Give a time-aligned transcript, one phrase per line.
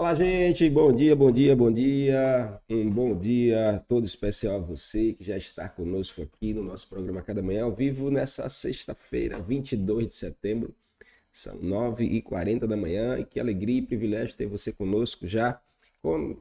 [0.00, 0.66] Olá, gente.
[0.70, 2.58] Bom dia, bom dia, bom dia.
[2.70, 7.20] Um bom dia todo especial a você que já está conosco aqui no nosso programa
[7.20, 10.74] Cada Manhã ao vivo nessa sexta-feira, 22 de setembro.
[11.30, 15.60] São 9h40 da manhã e que alegria e privilégio ter você conosco já
[16.00, 16.34] com,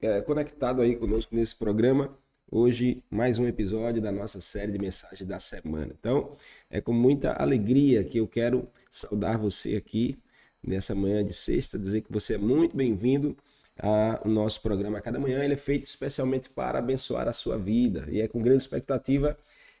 [0.00, 2.18] é, conectado aí conosco nesse programa.
[2.50, 5.94] Hoje, mais um episódio da nossa série de mensagens da semana.
[5.96, 6.36] Então,
[6.68, 10.18] é com muita alegria que eu quero saudar você aqui
[10.66, 13.36] nessa manhã de sexta, dizer que você é muito bem-vindo
[13.78, 15.42] ao nosso programa Cada Manhã.
[15.44, 19.36] Ele é feito especialmente para abençoar a sua vida e é com grande expectativa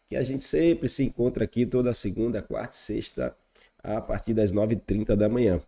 [0.06, 3.34] que a gente sempre se encontra aqui toda segunda, quarta e sexta
[3.82, 5.60] a partir das 9h30 da manhã.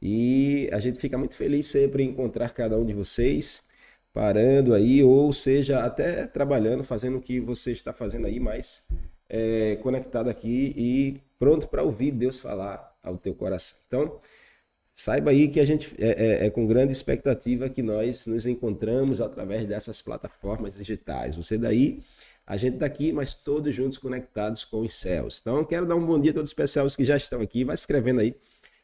[0.00, 3.66] E a gente fica muito feliz sempre em encontrar cada um de vocês
[4.12, 8.86] parando aí, ou seja, até trabalhando, fazendo o que você está fazendo aí, mas
[9.28, 13.78] é, conectado aqui e pronto para ouvir Deus falar ao teu coração.
[13.86, 14.20] Então,
[14.94, 16.10] Saiba aí que a gente é,
[16.42, 21.36] é, é, com grande expectativa que nós nos encontramos através dessas plataformas digitais.
[21.36, 22.02] Você daí,
[22.46, 25.38] a gente está aqui, mas todos juntos conectados com os céus.
[25.40, 26.54] Então, quero dar um bom dia a todos
[26.84, 27.64] os que já estão aqui.
[27.64, 28.34] Vai escrevendo aí,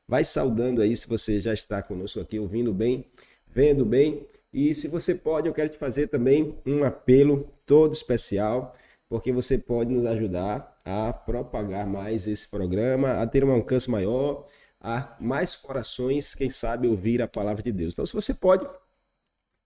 [0.06, 3.04] vai saudando aí se você já está conosco aqui, ouvindo bem,
[3.46, 4.26] vendo bem.
[4.52, 8.74] E se você pode, eu quero te fazer também um apelo todo especial,
[9.08, 14.46] porque você pode nos ajudar a propagar mais esse programa, a ter um alcance maior
[14.80, 17.92] a mais corações, quem sabe, ouvir a palavra de Deus.
[17.92, 18.66] Então, se você pode,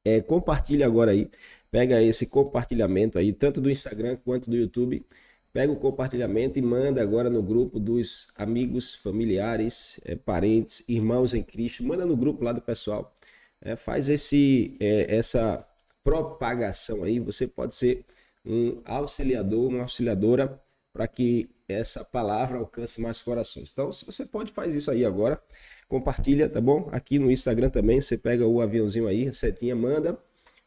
[0.04, 1.30] é, compartilhe agora aí,
[1.70, 5.04] pega esse compartilhamento aí, tanto do Instagram quanto do YouTube,
[5.52, 11.42] pega o compartilhamento e manda agora no grupo dos amigos, familiares, é, parentes, irmãos em
[11.42, 13.14] Cristo, manda no grupo lá do pessoal,
[13.60, 15.66] é, faz esse, é, essa
[16.02, 18.04] propagação aí, você pode ser
[18.44, 20.60] um auxiliador, uma auxiliadora
[20.92, 23.70] para que essa palavra alcance mais corações.
[23.72, 25.40] Então, se você pode, faz isso aí agora.
[25.88, 26.88] Compartilha, tá bom?
[26.92, 30.18] Aqui no Instagram também, você pega o aviãozinho aí, a setinha, manda,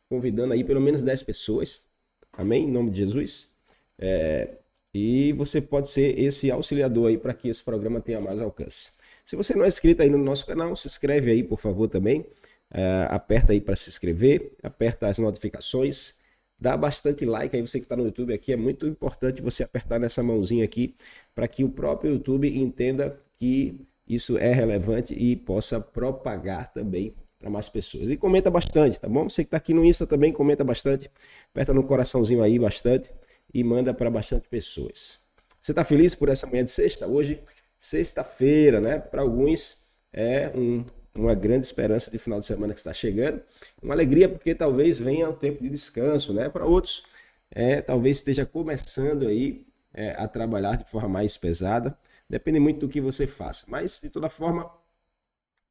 [0.09, 1.87] convidando aí pelo menos 10 pessoas.
[2.33, 2.65] Amém?
[2.65, 3.53] Em nome de Jesus.
[3.97, 4.57] É,
[4.93, 8.91] e você pode ser esse auxiliador aí para que esse programa tenha mais alcance.
[9.25, 12.25] Se você não é inscrito ainda no nosso canal, se inscreve aí, por favor, também.
[12.71, 16.15] É, aperta aí para se inscrever, aperta as notificações
[16.57, 18.53] Dá bastante like aí, você que está no YouTube aqui.
[18.53, 20.95] É muito importante você apertar nessa mãozinha aqui
[21.33, 27.49] para que o próprio YouTube entenda que isso é relevante e possa propagar também para
[27.49, 28.09] mais pessoas.
[28.09, 29.27] E comenta bastante, tá bom?
[29.27, 31.11] Você que está aqui no Insta também, comenta bastante.
[31.51, 33.11] Aperta no coraçãozinho aí bastante
[33.53, 35.19] e manda para bastante pessoas.
[35.59, 37.07] Você está feliz por essa manhã de sexta?
[37.07, 37.41] Hoje,
[37.77, 38.99] sexta-feira, né?
[38.99, 40.85] Para alguns é um
[41.15, 43.41] uma grande esperança de final de semana que está chegando.
[43.81, 46.49] Uma alegria porque talvez venha um tempo de descanso, né?
[46.49, 47.03] Para outros,
[47.49, 51.97] é, talvez esteja começando aí é, a trabalhar de forma mais pesada.
[52.29, 53.65] Depende muito do que você faça.
[53.67, 54.69] Mas, de toda forma,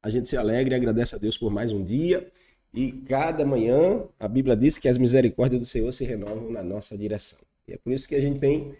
[0.01, 2.31] a gente se alegra e agradece a Deus por mais um dia.
[2.73, 6.97] E cada manhã, a Bíblia diz que as misericórdias do Senhor se renovam na nossa
[6.97, 7.39] direção.
[7.67, 8.75] E é por isso que a gente tem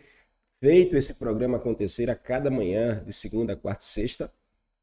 [0.60, 4.32] feito esse programa acontecer a cada manhã, de segunda, quarta e sexta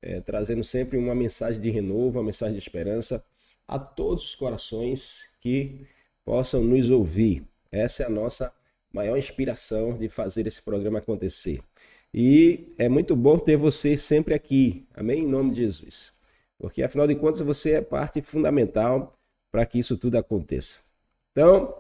[0.03, 3.25] é, trazendo sempre uma mensagem de renovo, uma mensagem de esperança
[3.67, 5.87] a todos os corações que
[6.25, 7.45] possam nos ouvir.
[7.71, 8.53] Essa é a nossa
[8.93, 11.61] maior inspiração de fazer esse programa acontecer.
[12.13, 15.21] E é muito bom ter você sempre aqui, amém?
[15.21, 16.13] Em nome de Jesus.
[16.59, 19.19] Porque afinal de contas você é parte fundamental
[19.51, 20.81] para que isso tudo aconteça.
[21.33, 21.75] Então,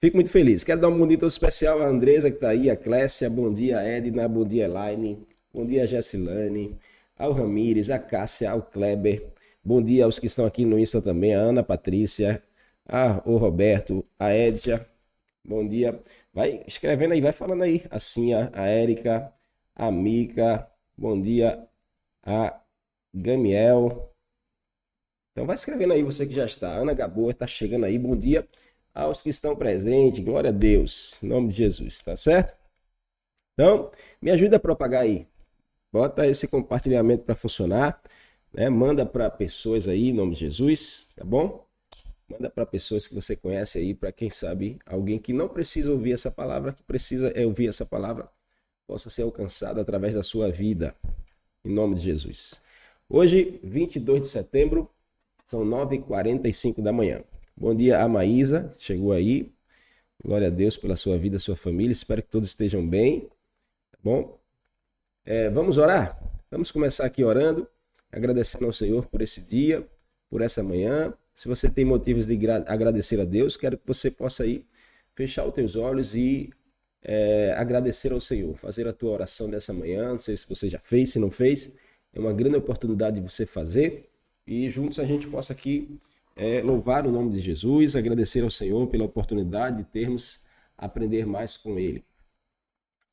[0.00, 0.64] fico muito feliz.
[0.64, 3.80] Quero dar um bom dia especial à Andresa que está aí, a Clécia, bom dia
[3.80, 6.76] Edna, bom dia Elaine, bom dia Jessilane,
[7.18, 9.32] ao Ramires, a Cássia, ao Kleber.
[9.64, 12.42] Bom dia aos que estão aqui no Insta também, a Ana Patrícia,
[12.86, 14.86] a, o Roberto, a Edja.
[15.44, 16.00] Bom dia.
[16.32, 17.84] Vai escrevendo aí, vai falando aí.
[17.90, 19.32] Assim, a, a Érica,
[19.74, 20.70] a Mica.
[20.96, 21.68] Bom dia,
[22.22, 22.60] a
[23.14, 24.14] Gamiel.
[25.32, 26.68] Então vai escrevendo aí, você que já está.
[26.76, 27.98] Ana Gabor está chegando aí.
[27.98, 28.46] Bom dia
[28.94, 30.24] aos que estão presentes.
[30.24, 31.22] Glória a Deus.
[31.22, 32.56] Em nome de Jesus, tá certo?
[33.54, 33.90] Então,
[34.22, 35.26] me ajuda a propagar aí.
[35.92, 38.00] Bota esse compartilhamento para funcionar,
[38.52, 38.68] né?
[38.68, 41.66] Manda para pessoas aí, em nome de Jesus, tá bom?
[42.28, 46.12] Manda para pessoas que você conhece aí, para quem sabe, alguém que não precisa ouvir
[46.12, 48.28] essa palavra, que precisa é ouvir essa palavra,
[48.86, 50.94] possa ser alcançado através da sua vida,
[51.64, 52.60] em nome de Jesus.
[53.08, 54.90] Hoje, 22 de setembro,
[55.44, 57.24] são 9h45 da manhã.
[57.56, 59.50] Bom dia a Maísa, chegou aí.
[60.22, 61.92] Glória a Deus pela sua vida, sua família.
[61.92, 63.28] Espero que todos estejam bem.
[63.90, 64.37] Tá bom?
[65.30, 66.18] É, vamos orar?
[66.50, 67.68] Vamos começar aqui orando,
[68.10, 69.86] agradecendo ao Senhor por esse dia,
[70.30, 71.12] por essa manhã.
[71.34, 74.64] Se você tem motivos de agradecer a Deus, quero que você possa aí
[75.14, 76.48] fechar os teus olhos e
[77.02, 80.12] é, agradecer ao Senhor, fazer a tua oração dessa manhã.
[80.12, 81.74] Não sei se você já fez, se não fez,
[82.14, 84.08] é uma grande oportunidade de você fazer
[84.46, 86.00] e juntos a gente possa aqui
[86.36, 90.42] é, louvar o nome de Jesus, agradecer ao Senhor pela oportunidade de termos
[90.74, 92.02] aprender mais com Ele.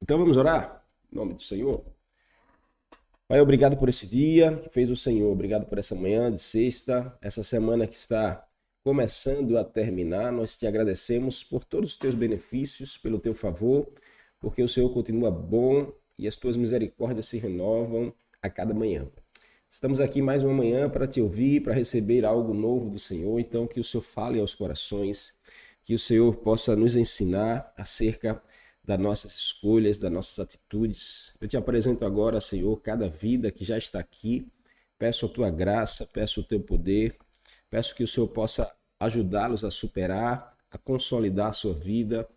[0.01, 0.81] Então vamos orar?
[1.11, 1.94] Em nome do Senhor.
[3.27, 7.17] Pai, obrigado por esse dia que fez o Senhor, obrigado por essa manhã de sexta,
[7.19, 8.47] essa semana que está
[8.83, 10.31] começando a terminar.
[10.31, 13.91] Nós te agradecemos por todos os teus benefícios, pelo teu favor,
[14.39, 18.13] porque o Senhor continua bom e as tuas misericórdias se renovam
[18.43, 19.09] a cada manhã.
[19.67, 23.39] Estamos aqui mais uma manhã para te ouvir, para receber algo novo do Senhor.
[23.39, 25.33] Então, que o Senhor fale aos corações,
[25.83, 28.39] que o Senhor possa nos ensinar acerca
[28.85, 31.33] das nossas escolhas, das nossas atitudes.
[31.41, 34.47] Eu te apresento agora, Senhor, cada vida que já está aqui.
[34.97, 37.17] Peço a tua graça, peço o teu poder,
[37.69, 42.27] peço que o Senhor possa ajudá-los a superar, a consolidar a sua vida,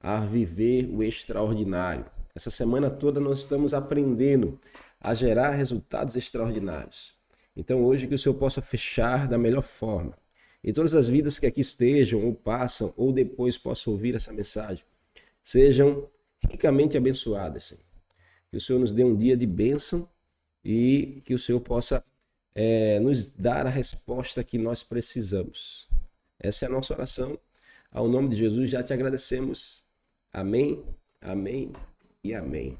[0.00, 2.06] a viver o extraordinário.
[2.34, 4.58] Essa semana toda nós estamos aprendendo
[5.00, 7.14] a gerar resultados extraordinários.
[7.54, 10.16] Então, hoje, que o Senhor possa fechar da melhor forma.
[10.62, 14.84] E todas as vidas que aqui estejam, ou passam, ou depois possam ouvir essa mensagem,
[15.48, 16.06] sejam
[16.46, 17.82] ricamente abençoadas, Senhor.
[18.50, 20.06] Que o Senhor nos dê um dia de bênção
[20.62, 22.04] e que o Senhor possa
[22.54, 25.88] é, nos dar a resposta que nós precisamos.
[26.38, 27.38] Essa é a nossa oração.
[27.90, 29.82] Ao nome de Jesus já te agradecemos.
[30.30, 30.84] Amém,
[31.18, 31.72] amém
[32.22, 32.76] e amém.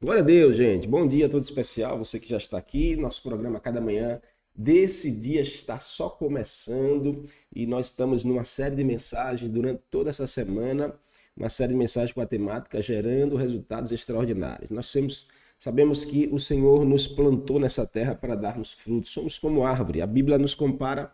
[0.00, 0.88] Glória a Deus, gente.
[0.88, 2.96] Bom dia todo especial, você que já está aqui.
[2.96, 4.20] Nosso programa Cada Manhã
[4.54, 10.26] desse dia está só começando e nós estamos numa série de mensagens durante toda essa
[10.26, 10.94] semana,
[11.36, 14.70] uma série de mensagens com a temática gerando resultados extraordinários.
[14.70, 15.26] Nós temos,
[15.58, 19.10] sabemos que o Senhor nos plantou nessa terra para darmos frutos.
[19.10, 20.00] Somos como árvore.
[20.00, 21.12] A Bíblia nos compara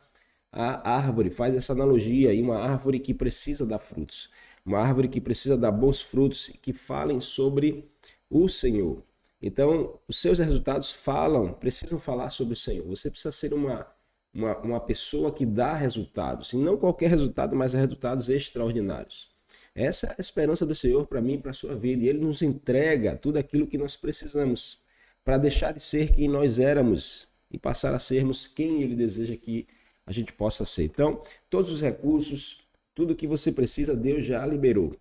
[0.52, 4.30] a árvore, faz essa analogia aí, uma árvore que precisa dar frutos,
[4.64, 7.88] uma árvore que precisa dar bons frutos que falem sobre
[8.28, 9.02] o Senhor.
[9.42, 12.86] Então, os seus resultados falam, precisam falar sobre o Senhor.
[12.88, 13.86] Você precisa ser uma,
[14.34, 19.30] uma, uma pessoa que dá resultados, e não qualquer resultado, mas resultados extraordinários.
[19.74, 22.02] Essa é a esperança do Senhor para mim e para a sua vida.
[22.02, 24.82] E Ele nos entrega tudo aquilo que nós precisamos
[25.24, 29.66] para deixar de ser quem nós éramos e passar a sermos quem Ele deseja que
[30.06, 30.84] a gente possa ser.
[30.84, 34.96] Então, todos os recursos, tudo que você precisa, Deus já liberou.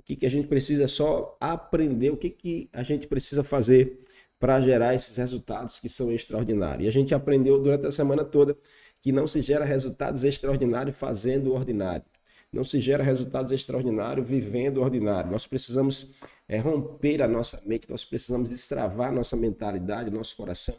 [0.00, 3.44] O que, que a gente precisa é só aprender o que, que a gente precisa
[3.44, 4.00] fazer
[4.38, 6.86] para gerar esses resultados que são extraordinários.
[6.86, 8.56] E a gente aprendeu durante a semana toda
[9.02, 12.04] que não se gera resultados extraordinários fazendo o ordinário.
[12.50, 15.30] Não se gera resultados extraordinários vivendo o ordinário.
[15.30, 16.14] Nós precisamos
[16.48, 20.76] é, romper a nossa mente, nós precisamos destravar nossa mentalidade, nosso coração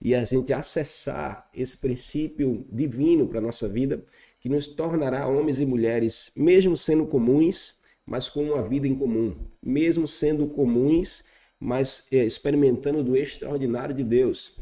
[0.00, 4.04] e a gente acessar esse princípio divino para a nossa vida
[4.38, 7.75] que nos tornará homens e mulheres, mesmo sendo comuns,
[8.06, 11.24] mas com uma vida em comum, mesmo sendo comuns,
[11.58, 14.56] mas é, experimentando do extraordinário de Deus.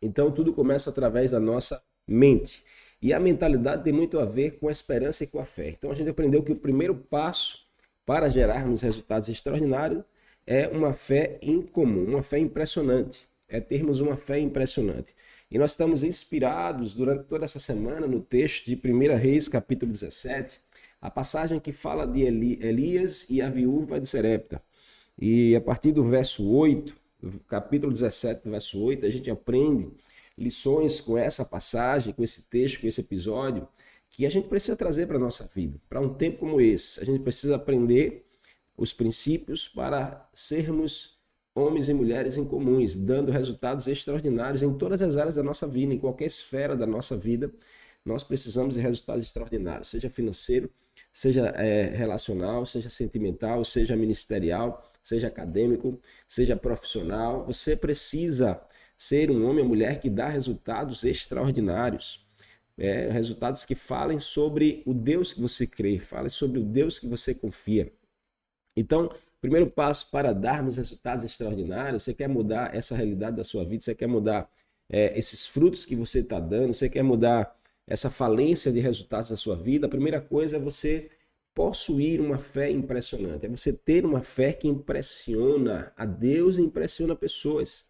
[0.00, 2.64] Então tudo começa através da nossa mente.
[3.02, 5.68] E a mentalidade tem muito a ver com a esperança e com a fé.
[5.68, 7.66] Então a gente aprendeu que o primeiro passo
[8.06, 10.02] para gerarmos resultados extraordinários
[10.46, 13.26] é uma fé em comum, uma fé impressionante.
[13.48, 15.14] É termos uma fé impressionante.
[15.50, 20.60] E nós estamos inspirados durante toda essa semana no texto de 1 Reis, capítulo 17,
[21.04, 24.62] a passagem que fala de Eli, Elias e a viúva de Serepta.
[25.20, 26.96] E a partir do verso 8,
[27.46, 29.92] capítulo 17, verso 8, a gente aprende
[30.36, 33.68] lições com essa passagem, com esse texto, com esse episódio,
[34.08, 35.78] que a gente precisa trazer para a nossa vida.
[35.90, 38.24] Para um tempo como esse, a gente precisa aprender
[38.74, 41.18] os princípios para sermos
[41.54, 45.92] homens e mulheres em comuns, dando resultados extraordinários em todas as áreas da nossa vida,
[45.92, 47.52] em qualquer esfera da nossa vida.
[48.02, 50.70] Nós precisamos de resultados extraordinários, seja financeiro,
[51.12, 57.44] seja é, relacional, seja sentimental, seja ministerial, seja acadêmico, seja profissional.
[57.46, 58.60] Você precisa
[58.96, 62.24] ser um homem ou mulher que dá resultados extraordinários.
[62.76, 67.06] É, resultados que falem sobre o Deus que você crê, falem sobre o Deus que
[67.06, 67.92] você confia.
[68.76, 73.84] Então, primeiro passo para darmos resultados extraordinários, você quer mudar essa realidade da sua vida,
[73.84, 74.50] você quer mudar
[74.88, 79.36] é, esses frutos que você está dando, você quer mudar essa falência de resultados da
[79.36, 81.10] sua vida, a primeira coisa é você
[81.54, 87.14] possuir uma fé impressionante, é você ter uma fé que impressiona a Deus e impressiona
[87.14, 87.86] pessoas.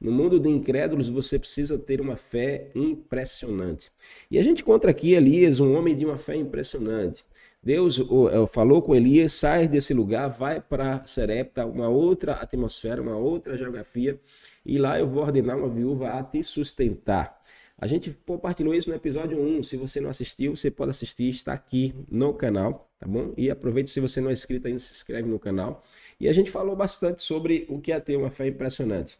[0.00, 3.92] No mundo de incrédulos, você precisa ter uma fé impressionante.
[4.30, 7.24] E a gente encontra aqui Elias, um homem de uma fé impressionante.
[7.62, 13.16] Deus é, falou com Elias, sai desse lugar, vai para Serepta, uma outra atmosfera, uma
[13.16, 14.18] outra geografia,
[14.66, 17.40] e lá eu vou ordenar uma viúva a te sustentar.
[17.82, 19.64] A gente compartilhou isso no episódio 1.
[19.64, 23.34] Se você não assistiu, você pode assistir, está aqui no canal, tá bom?
[23.36, 25.82] E aproveite se você não é inscrito ainda, se inscreve no canal.
[26.20, 29.18] E a gente falou bastante sobre o que é ter uma fé impressionante.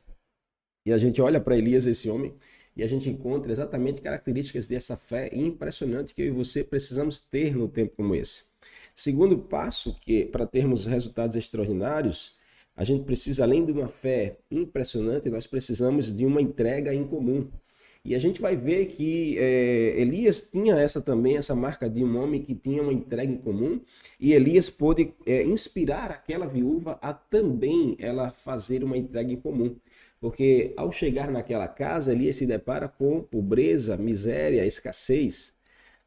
[0.86, 2.36] E a gente olha para Elias, esse homem,
[2.76, 7.56] e a gente encontra exatamente características dessa fé impressionante que eu e você precisamos ter
[7.56, 8.44] no tempo como esse.
[8.94, 12.36] Segundo passo, que para termos resultados extraordinários,
[12.76, 17.50] a gente precisa, além de uma fé impressionante, nós precisamos de uma entrega em comum.
[18.04, 22.20] E a gente vai ver que é, Elias tinha essa também, essa marca de um
[22.20, 23.80] homem que tinha uma entrega em comum,
[24.18, 29.76] e Elias pôde é, inspirar aquela viúva a também ela fazer uma entrega em comum.
[30.20, 35.54] Porque ao chegar naquela casa, Elias se depara com pobreza, miséria, escassez.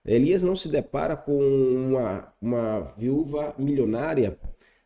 [0.06, 4.38] Elias não se depara com uma, uma viúva milionária,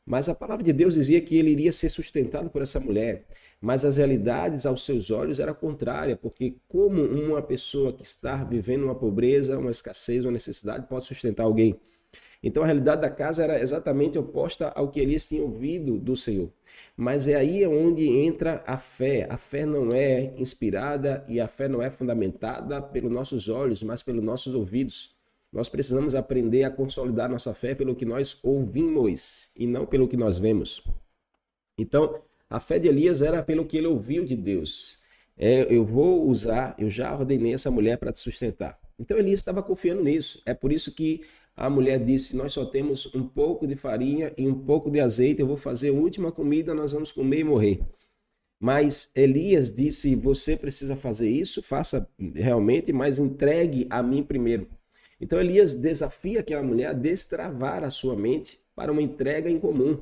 [0.06, 3.26] mas a palavra de Deus dizia que ele iria ser sustentado por essa mulher.
[3.62, 8.86] Mas as realidades aos seus olhos era contrária, porque como uma pessoa que está vivendo
[8.86, 11.78] uma pobreza, uma escassez, uma necessidade pode sustentar alguém?
[12.42, 16.50] Então a realidade da casa era exatamente oposta ao que Elias tinha ouvido do Senhor.
[16.96, 19.28] Mas é aí onde entra a fé.
[19.30, 24.02] A fé não é inspirada e a fé não é fundamentada pelos nossos olhos, mas
[24.02, 25.14] pelos nossos ouvidos.
[25.52, 30.16] Nós precisamos aprender a consolidar nossa fé pelo que nós ouvimos e não pelo que
[30.16, 30.82] nós vemos.
[31.78, 35.00] Então, a fé de Elias era pelo que ele ouviu de Deus.
[35.38, 38.80] É, eu vou usar, eu já ordenei essa mulher para te sustentar.
[39.00, 40.42] Então Elias estava confiando nisso.
[40.46, 41.22] É por isso que
[41.56, 45.42] a mulher disse: Nós só temos um pouco de farinha e um pouco de azeite,
[45.42, 47.82] eu vou fazer a última comida, nós vamos comer e morrer.
[48.60, 54.68] Mas Elias disse: Você precisa fazer isso, faça realmente, mas entregue a mim primeiro.
[55.22, 60.00] Então Elias desafia aquela mulher a destravar a sua mente para uma entrega em comum.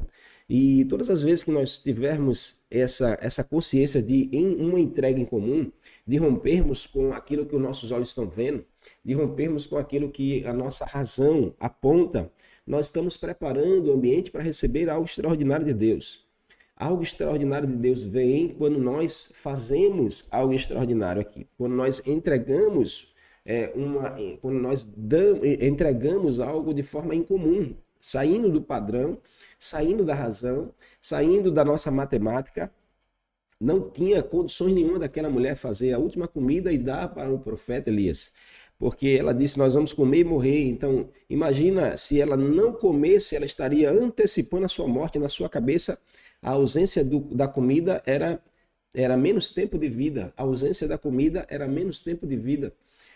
[0.50, 5.26] E todas as vezes que nós tivermos essa, essa consciência de em uma entrega em
[5.26, 5.70] comum,
[6.06, 8.64] de rompermos com aquilo que os nossos olhos estão vendo,
[9.04, 12.32] de rompermos com aquilo que a nossa razão aponta,
[12.66, 16.26] nós estamos preparando o ambiente para receber algo extraordinário de Deus.
[16.76, 23.14] Algo extraordinário de Deus vem quando nós fazemos algo extraordinário aqui, quando nós entregamos
[23.44, 29.18] é, uma, quando nós damos, entregamos algo de forma incomum, saindo do padrão,
[29.60, 32.72] saindo da razão, saindo da nossa matemática.
[33.60, 37.90] Não tinha condições nenhuma daquela mulher fazer a última comida e dar para o profeta
[37.90, 38.32] Elias
[38.80, 40.66] porque ela disse: Nós vamos comer e morrer.
[40.66, 45.20] Então, imagina se ela não comesse, ela estaria antecipando a sua morte.
[45.20, 46.00] Na sua cabeça,
[46.42, 48.42] a ausência do, da comida era,
[48.94, 52.74] era menos tempo de vida, a ausência da comida era menos tempo de vida.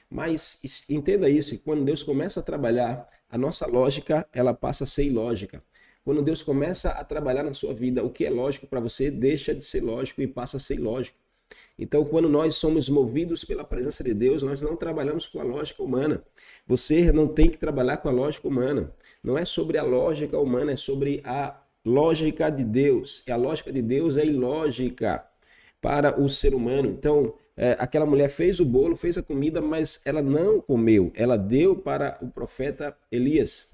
[0.10, 5.06] Mas entenda isso: quando Deus começa a trabalhar, a nossa lógica ela passa a ser
[5.06, 5.64] ilógica.
[6.04, 9.56] Quando Deus começa a trabalhar na sua vida, o que é lógico para você deixa
[9.56, 11.18] de ser lógico e passa a ser ilógico.
[11.78, 15.82] Então, quando nós somos movidos pela presença de Deus, nós não trabalhamos com a lógica
[15.84, 16.24] humana.
[16.68, 18.94] Você não tem que trabalhar com a lógica humana.
[19.24, 23.24] Não é sobre a lógica humana, é sobre a lógica de Deus.
[23.28, 25.26] E a lógica de Deus é ilógica
[25.82, 26.90] para o ser humano.
[26.90, 31.12] Então, é, aquela mulher fez o bolo, fez a comida, mas ela não comeu.
[31.14, 33.70] Ela deu para o profeta Elias.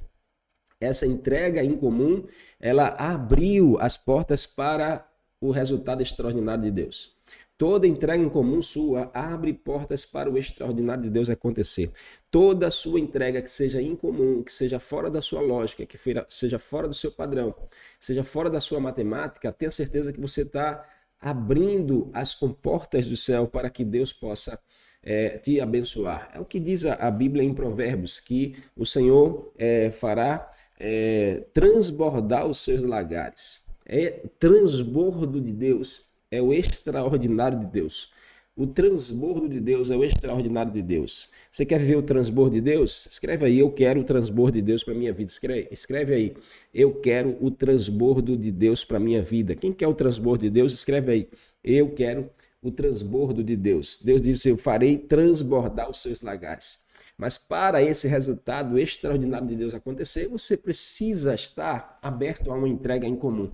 [0.78, 2.26] Essa entrega em comum,
[2.60, 5.08] ela abriu as portas para
[5.40, 7.16] o resultado extraordinário de Deus.
[7.58, 11.90] Toda entrega em comum sua abre portas para o extraordinário de Deus acontecer.
[12.30, 15.98] Toda sua entrega que seja incomum, que seja fora da sua lógica, que
[16.28, 17.56] seja fora do seu padrão,
[18.02, 20.86] seja fora da sua matemática, tenha certeza que você está
[21.20, 24.60] abrindo as comportas do céu para que Deus possa
[25.04, 26.30] é, te abençoar.
[26.34, 30.50] É o que diz a, Bíblia em Provérbios, que o Senhor é, fará
[30.80, 33.66] é, transbordar os seus lagares.
[33.86, 38.12] É transbordo de Deus é o extraordinário de Deus.
[38.58, 41.30] O transbordo de Deus é o extraordinário de Deus.
[41.52, 43.06] Você quer ver o transbordo de Deus?
[43.06, 45.30] Escreve aí, eu quero o transbordo de Deus para minha vida.
[45.30, 46.36] Escreve, escreve aí,
[46.74, 49.54] eu quero o transbordo de Deus para minha vida.
[49.54, 50.74] Quem quer o transbordo de Deus?
[50.74, 51.30] Escreve aí,
[51.64, 54.00] eu quero o transbordo de Deus.
[54.04, 56.80] Deus disse, eu farei transbordar os seus lagares.
[57.16, 63.06] Mas para esse resultado extraordinário de Deus acontecer, você precisa estar aberto a uma entrega
[63.06, 63.52] em comum.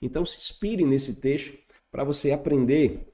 [0.00, 1.58] Então se inspire nesse texto
[1.90, 3.12] para você aprender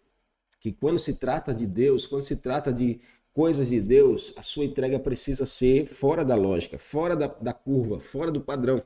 [0.62, 3.00] que quando se trata de Deus, quando se trata de
[3.34, 7.98] coisas de Deus, a sua entrega precisa ser fora da lógica, fora da, da curva,
[7.98, 8.80] fora do padrão.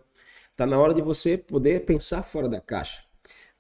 [0.51, 3.03] Está na hora de você poder pensar fora da caixa.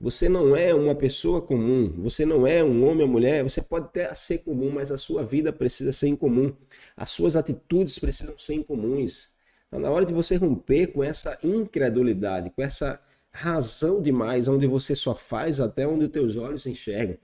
[0.01, 3.87] Você não é uma pessoa comum, você não é um homem ou mulher, você pode
[3.87, 6.55] até ser comum, mas a sua vida precisa ser incomum.
[6.97, 9.35] As suas atitudes precisam ser incomuns.
[9.67, 12.99] Está na hora de você romper com essa incredulidade, com essa
[13.37, 17.19] razão demais, onde você só faz até onde os teus olhos enxergam,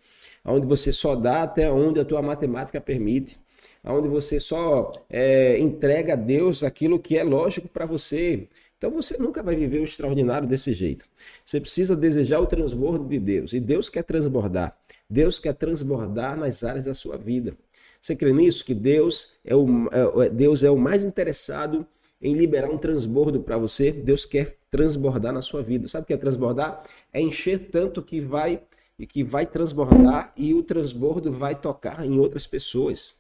[0.45, 3.39] onde você só dá até onde a tua matemática permite,
[3.85, 8.49] onde você só é, entrega a Deus aquilo que é lógico para você.
[8.79, 11.05] Então você nunca vai viver o extraordinário desse jeito.
[11.45, 13.53] Você precisa desejar o transbordo de Deus.
[13.53, 14.77] E Deus quer transbordar.
[15.09, 17.57] Deus quer transbordar nas áreas da sua vida.
[18.01, 18.65] Você crê nisso?
[18.65, 21.87] Que Deus é o, é, é Deus é o mais interessado
[22.21, 23.93] em liberar um transbordo para você.
[23.93, 25.87] Deus quer transbordar na sua vida.
[25.87, 26.83] Sabe o que é transbordar?
[27.13, 28.61] É encher tanto que vai
[29.03, 33.17] e que vai transbordar e o transbordo vai tocar em outras pessoas.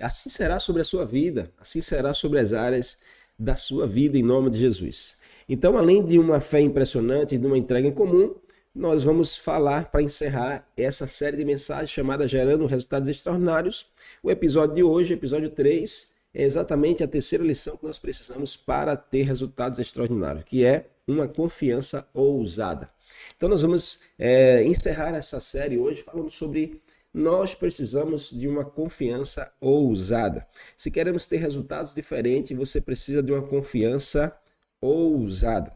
[0.00, 2.96] Assim será sobre a sua vida, assim será sobre as áreas
[3.38, 5.18] da sua vida em nome de Jesus.
[5.46, 8.34] Então, além de uma fé impressionante e de uma entrega em comum,
[8.74, 13.86] nós vamos falar para encerrar essa série de mensagens chamada Gerando Resultados Extraordinários.
[14.22, 18.96] O episódio de hoje, episódio 3, é exatamente a terceira lição que nós precisamos para
[18.96, 22.93] ter resultados extraordinários, que é uma confiança ousada.
[23.36, 26.80] Então, nós vamos é, encerrar essa série hoje falando sobre
[27.14, 30.46] nós precisamos de uma confiança ousada.
[30.76, 34.36] Se queremos ter resultados diferentes, você precisa de uma confiança
[34.80, 35.72] ousada.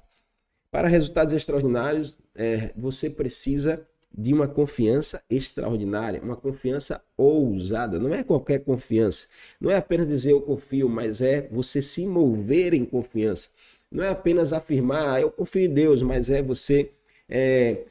[0.69, 7.99] Para resultados extraordinários, é, você precisa de uma confiança extraordinária, uma confiança ousada.
[8.01, 9.29] Não é qualquer confiança.
[9.61, 13.51] Não é apenas dizer eu confio, mas é você se mover em confiança.
[13.91, 16.93] Não é apenas afirmar ah, eu confio em Deus, mas é você
[17.29, 17.85] é,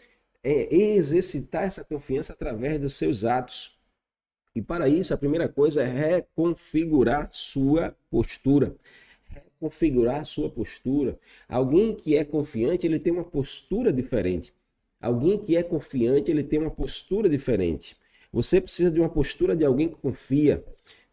[0.43, 3.78] é exercitar essa confiança através dos seus atos.
[4.56, 8.76] E para isso, a primeira coisa é reconfigurar sua postura.
[9.30, 11.19] Reconfigurar sua postura.
[11.47, 14.54] Alguém que é confiante, ele tem uma postura diferente.
[15.00, 17.95] Alguém que é confiante, ele tem uma postura diferente.
[18.34, 20.63] Você precisa de uma postura de alguém que confia.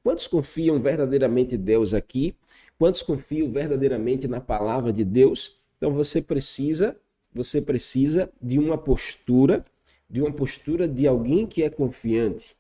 [0.02, 2.34] Quantos confiam verdadeiramente em Deus aqui?
[2.78, 5.60] Quantos confiam verdadeiramente na palavra de Deus?
[5.76, 6.96] Então você precisa
[7.35, 9.64] você precisa de uma postura,
[10.09, 12.55] de uma postura de alguém que é confiante.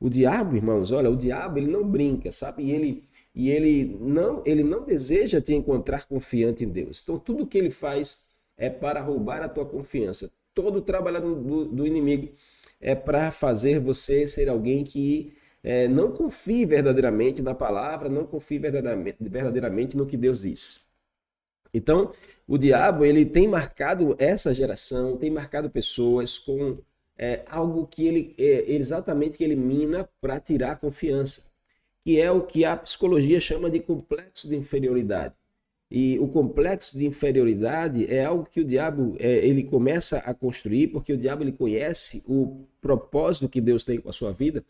[0.00, 2.64] O diabo, irmãos, olha, o diabo ele não brinca, sabe?
[2.64, 7.02] E ele e ele não ele não deseja te encontrar confiante em Deus.
[7.02, 10.30] Então tudo que ele faz é para roubar a tua confiança.
[10.54, 12.32] Todo o trabalho do, do inimigo
[12.80, 15.32] é para fazer você ser alguém que
[15.62, 20.83] é, não confie verdadeiramente na palavra, não confie verdadeiramente, verdadeiramente no que Deus diz.
[21.74, 22.12] Então,
[22.46, 26.78] o diabo ele tem marcado essa geração, tem marcado pessoas com
[27.18, 31.42] é, algo que ele é, exatamente que elimina para tirar a confiança,
[32.04, 35.34] que é o que a psicologia chama de complexo de inferioridade.
[35.90, 40.88] E o complexo de inferioridade é algo que o diabo é, ele começa a construir,
[40.88, 44.64] porque o diabo ele conhece o propósito que Deus tem com a sua vida.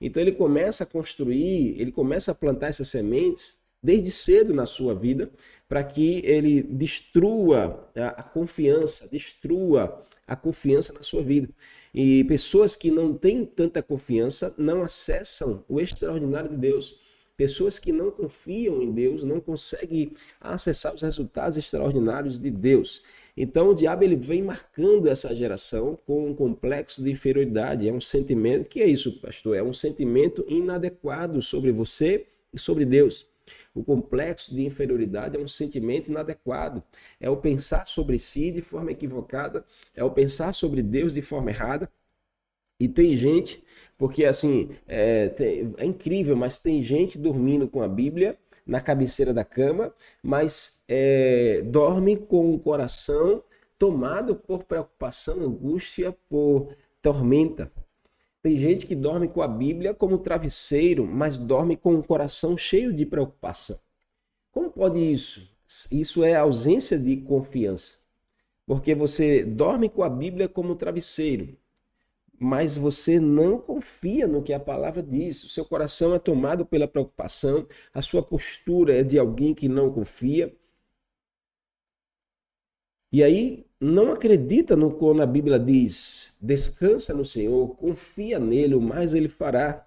[0.00, 4.94] Então ele começa a construir, ele começa a plantar essas sementes desde cedo na sua
[4.94, 5.30] vida,
[5.68, 11.48] para que ele destrua a, confiança, destrua a confiança na sua vida.
[11.94, 16.98] E pessoas que não têm tanta confiança não acessam o extraordinário de Deus.
[17.36, 23.02] Pessoas que não confiam em Deus não conseguem acessar os resultados extraordinários de Deus.
[23.34, 27.88] Então o diabo ele vem marcando essa geração com um complexo de inferioridade.
[27.88, 29.56] É um sentimento, que é isso, pastor?
[29.56, 33.29] É um sentimento inadequado sobre você e sobre Deus.
[33.74, 36.82] O complexo de inferioridade é um sentimento inadequado.
[37.20, 41.50] É o pensar sobre si de forma equivocada, é o pensar sobre Deus de forma
[41.50, 41.90] errada.
[42.78, 43.62] E tem gente,
[43.98, 49.34] porque assim, é, tem, é incrível, mas tem gente dormindo com a Bíblia na cabeceira
[49.34, 53.42] da cama, mas é, dorme com o coração
[53.78, 57.72] tomado por preocupação, angústia, por tormenta.
[58.42, 62.92] Tem gente que dorme com a Bíblia como travesseiro, mas dorme com o coração cheio
[62.92, 63.78] de preocupação.
[64.50, 65.48] Como pode isso?
[65.90, 67.98] Isso é ausência de confiança.
[68.66, 71.56] Porque você dorme com a Bíblia como travesseiro,
[72.38, 75.44] mas você não confia no que a palavra diz.
[75.44, 79.92] O seu coração é tomado pela preocupação, a sua postura é de alguém que não
[79.92, 80.56] confia.
[83.12, 88.80] E aí não acredita no que a Bíblia diz, descansa no Senhor, confia nele, o
[88.80, 89.86] mais ele fará.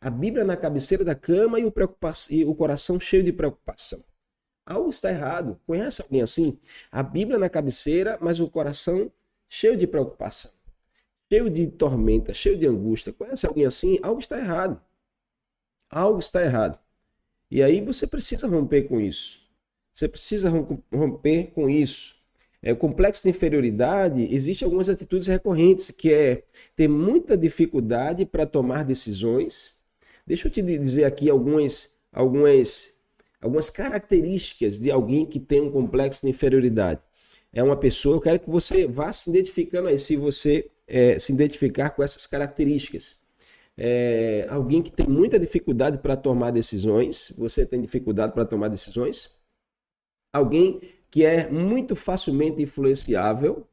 [0.00, 1.72] A Bíblia na cabeceira da cama e o,
[2.30, 4.04] e o coração cheio de preocupação.
[4.66, 5.60] Algo está errado.
[5.66, 6.58] Conhece alguém assim?
[6.90, 9.10] A Bíblia na cabeceira, mas o coração
[9.48, 10.50] cheio de preocupação,
[11.30, 13.12] cheio de tormenta, cheio de angústia.
[13.12, 13.98] Conhece alguém assim?
[14.02, 14.80] Algo está errado.
[15.90, 16.78] Algo está errado.
[17.50, 19.41] E aí você precisa romper com isso.
[19.92, 20.50] Você precisa
[20.92, 22.16] romper com isso.
[22.62, 26.44] É, o complexo de inferioridade, existe algumas atitudes recorrentes, que é
[26.76, 29.76] ter muita dificuldade para tomar decisões.
[30.24, 32.94] Deixa eu te dizer aqui algumas, algumas,
[33.40, 37.00] algumas características de alguém que tem um complexo de inferioridade.
[37.52, 41.32] É uma pessoa, eu quero que você vá se identificando aí, se você é, se
[41.32, 43.18] identificar com essas características.
[43.76, 49.41] É, alguém que tem muita dificuldade para tomar decisões, você tem dificuldade para tomar decisões?
[50.32, 53.66] Alguém que é muito facilmente influenciável,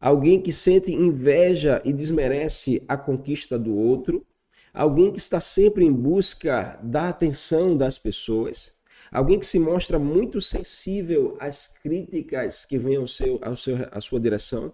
[0.00, 4.24] alguém que sente inveja e desmerece a conquista do outro,
[4.72, 8.72] alguém que está sempre em busca da atenção das pessoas,
[9.10, 14.00] alguém que se mostra muito sensível às críticas que vêm ao seu, ao seu, à
[14.00, 14.72] sua direção,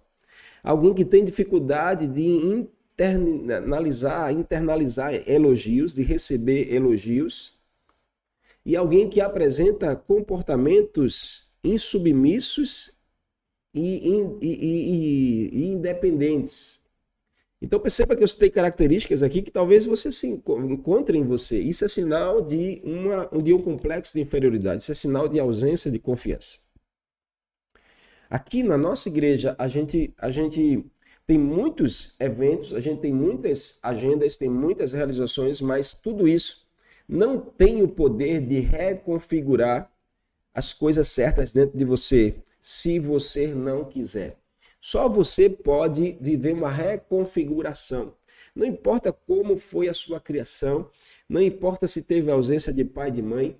[0.63, 7.58] alguém que tem dificuldade de internalizar, internalizar elogios, de receber elogios,
[8.65, 12.91] e alguém que apresenta comportamentos insubmissos
[13.73, 16.79] e, e, e, e independentes.
[17.61, 21.59] Então perceba que eu citei características aqui que talvez você se encontre em você.
[21.59, 25.91] Isso é sinal de, uma, de um complexo de inferioridade, isso é sinal de ausência
[25.91, 26.59] de confiança.
[28.29, 30.85] Aqui na nossa igreja, a gente, a gente
[31.25, 36.68] tem muitos eventos, a gente tem muitas agendas, tem muitas realizações, mas tudo isso
[37.09, 39.91] não tem o poder de reconfigurar
[40.53, 44.37] as coisas certas dentro de você, se você não quiser.
[44.79, 48.13] Só você pode viver uma reconfiguração.
[48.53, 50.87] Não importa como foi a sua criação,
[51.27, 53.59] não importa se teve ausência de pai e de mãe,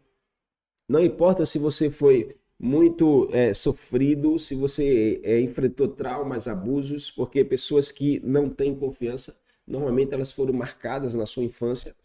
[0.88, 7.44] não importa se você foi muito é, sofrido, se você é, enfrentou traumas, abusos, porque
[7.44, 11.96] pessoas que não têm confiança, normalmente elas foram marcadas na sua infância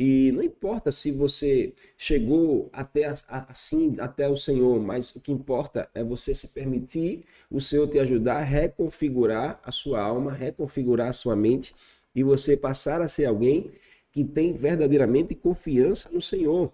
[0.00, 3.12] e não importa se você chegou até
[3.48, 7.98] assim até o Senhor, mas o que importa é você se permitir o Senhor te
[7.98, 11.74] ajudar a reconfigurar a sua alma, reconfigurar a sua mente
[12.14, 13.72] e você passar a ser alguém
[14.12, 16.72] que tem verdadeiramente confiança no Senhor.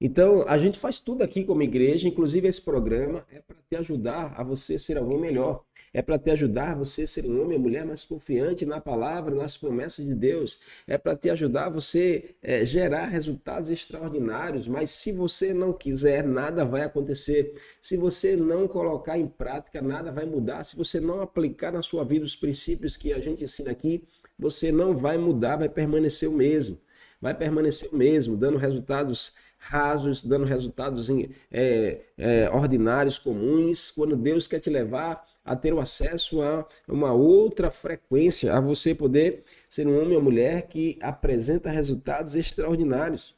[0.00, 4.32] Então, a gente faz tudo aqui como igreja, inclusive esse programa é para te ajudar
[4.34, 5.62] a você ser alguém melhor.
[5.92, 9.34] É para te ajudar a você ser um homem ou mulher mais confiante na palavra,
[9.34, 10.60] nas promessas de Deus.
[10.86, 14.68] É para te ajudar a você é, gerar resultados extraordinários.
[14.68, 17.54] Mas se você não quiser, nada vai acontecer.
[17.82, 20.62] Se você não colocar em prática, nada vai mudar.
[20.64, 24.04] Se você não aplicar na sua vida os princípios que a gente ensina aqui,
[24.38, 26.78] você não vai mudar, vai permanecer o mesmo.
[27.20, 31.08] Vai permanecer o mesmo, dando resultados rasos, dando resultados
[31.52, 37.12] é, é, ordinários, comuns, quando Deus quer te levar a ter o acesso a uma
[37.12, 43.36] outra frequência, a você poder ser um homem ou mulher que apresenta resultados extraordinários.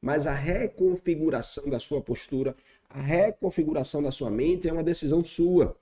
[0.00, 2.54] Mas a reconfiguração da sua postura,
[2.88, 5.76] a reconfiguração da sua mente é uma decisão sua.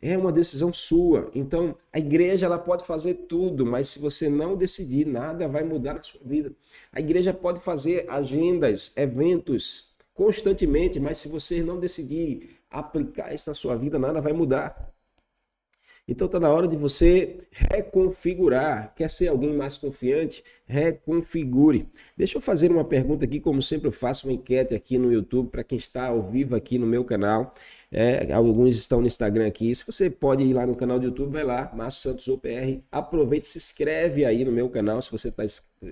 [0.00, 1.30] É uma decisão sua.
[1.34, 5.94] Então, a igreja ela pode fazer tudo, mas se você não decidir, nada vai mudar
[5.94, 6.52] na sua vida.
[6.92, 13.54] A igreja pode fazer agendas, eventos constantemente, mas se você não decidir aplicar isso na
[13.54, 14.95] sua vida, nada vai mudar.
[16.08, 18.94] Então está na hora de você reconfigurar.
[18.94, 20.44] Quer ser alguém mais confiante?
[20.64, 21.88] Reconfigure.
[22.16, 25.48] Deixa eu fazer uma pergunta aqui, como sempre eu faço uma enquete aqui no YouTube
[25.48, 27.52] para quem está ao vivo aqui no meu canal.
[27.90, 29.74] É, alguns estão no Instagram aqui.
[29.74, 32.80] Se você pode ir lá no canal do YouTube, vai lá, Márcio Santos OPR.
[32.92, 35.02] Aproveite, se inscreve aí no meu canal.
[35.02, 35.44] Se você tá,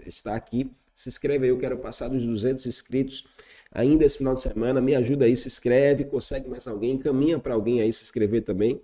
[0.06, 1.50] está aqui, se inscreve aí.
[1.50, 3.26] Eu quero passar dos 200 inscritos
[3.72, 4.80] ainda esse final de semana.
[4.80, 8.80] Me ajuda aí, se inscreve, consegue mais alguém, caminha para alguém aí se inscrever também,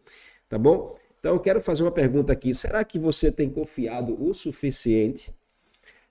[0.49, 0.97] tá bom?
[1.21, 2.53] Então, eu quero fazer uma pergunta aqui.
[2.55, 5.33] Será que você tem confiado o suficiente?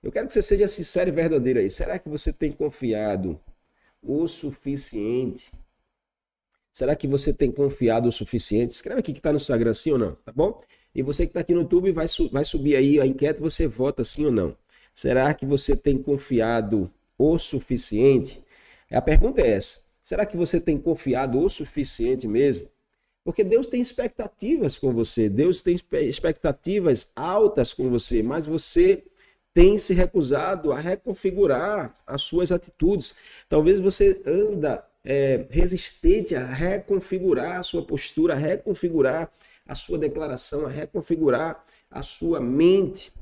[0.02, 1.68] Eu quero que você seja sincero e verdadeiro aí.
[1.68, 3.38] Será que você tem confiado
[4.02, 5.52] o suficiente?
[6.72, 8.70] Será que você tem confiado o suficiente?
[8.70, 10.62] Escreve aqui que está no Instagram, sim ou não, tá bom?
[10.94, 14.04] E você que está aqui no YouTube, vai, vai subir aí a enquete, você vota
[14.04, 14.56] sim ou não.
[14.94, 18.42] Será que você tem confiado o suficiente?
[18.90, 19.80] A pergunta é essa.
[20.02, 22.68] Será que você tem confiado o suficiente mesmo?
[23.24, 29.04] Porque Deus tem expectativas com você, Deus tem expectativas altas com você, mas você
[29.52, 33.14] tem se recusado a reconfigurar as suas atitudes.
[33.48, 39.30] Talvez você anda é, resistente a reconfigurar a sua postura, a reconfigurar
[39.66, 43.12] a sua declaração, a reconfigurar a sua mente.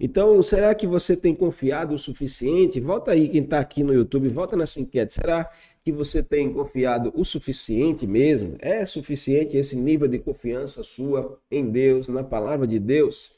[0.00, 2.78] Então, será que você tem confiado o suficiente?
[2.78, 5.14] Volta aí quem está aqui no YouTube, volta nessa enquete.
[5.14, 5.50] Será
[5.88, 8.56] que você tem confiado o suficiente mesmo?
[8.60, 13.32] É suficiente esse nível de confiança sua em Deus, na palavra de Deus?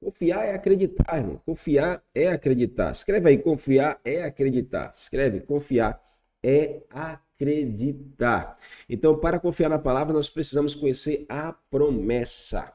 [0.00, 1.42] Confiar é acreditar, irmão.
[1.44, 2.90] Confiar é acreditar.
[2.90, 4.92] Escreve aí, confiar é acreditar.
[4.94, 6.02] Escreve, confiar
[6.42, 8.56] é acreditar.
[8.88, 12.72] Então, para confiar na palavra, nós precisamos conhecer a promessa.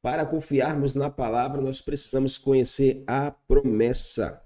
[0.00, 4.43] Para confiarmos na palavra, nós precisamos conhecer a promessa.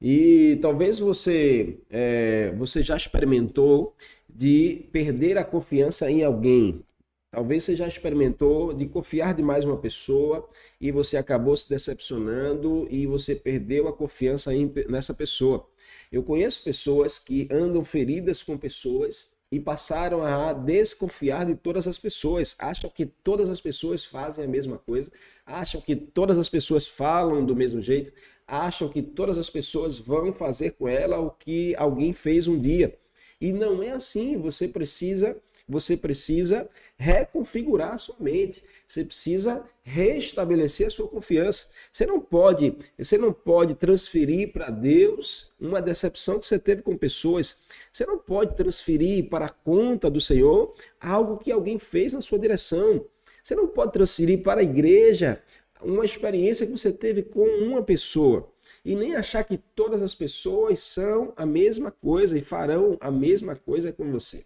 [0.00, 3.94] E talvez você, é, você já experimentou
[4.28, 6.84] de perder a confiança em alguém.
[7.30, 10.48] Talvez você já experimentou de confiar demais uma pessoa
[10.80, 15.66] e você acabou se decepcionando e você perdeu a confiança em, nessa pessoa.
[16.12, 21.98] Eu conheço pessoas que andam feridas com pessoas e passaram a desconfiar de todas as
[21.98, 22.56] pessoas.
[22.58, 25.10] Acham que todas as pessoas fazem a mesma coisa,
[25.44, 28.12] acham que todas as pessoas falam do mesmo jeito,
[28.46, 32.98] acham que todas as pessoas vão fazer com ela o que alguém fez um dia.
[33.40, 40.86] E não é assim, você precisa você precisa reconfigurar a sua mente, você precisa restabelecer
[40.86, 41.68] a sua confiança.
[41.90, 46.96] Você não pode, você não pode transferir para Deus uma decepção que você teve com
[46.98, 47.60] pessoas.
[47.90, 52.38] Você não pode transferir para a conta do Senhor algo que alguém fez na sua
[52.38, 53.06] direção.
[53.42, 55.42] Você não pode transferir para a igreja
[55.84, 58.52] uma experiência que você teve com uma pessoa
[58.84, 63.56] e nem achar que todas as pessoas são a mesma coisa e farão a mesma
[63.56, 64.44] coisa com você.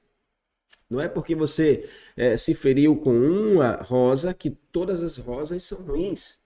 [0.89, 5.83] Não é porque você é, se feriu com uma rosa que todas as rosas são
[5.83, 6.39] ruins.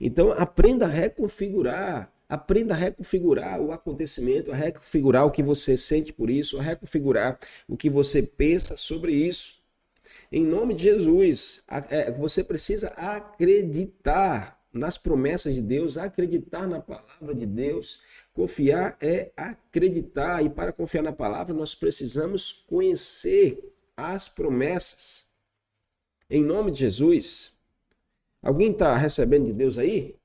[0.00, 6.12] Então aprenda a reconfigurar, aprenda a reconfigurar o acontecimento, a reconfigurar o que você sente
[6.12, 9.62] por isso, a reconfigurar o que você pensa sobre isso.
[10.30, 17.34] Em nome de Jesus, é, você precisa acreditar nas promessas de Deus, acreditar na palavra
[17.34, 18.00] de Deus.
[18.32, 25.26] Confiar é acreditar, e para confiar na palavra, nós precisamos conhecer as promessas.
[26.28, 27.52] Em nome de Jesus.
[28.42, 30.16] Alguém está recebendo de Deus aí?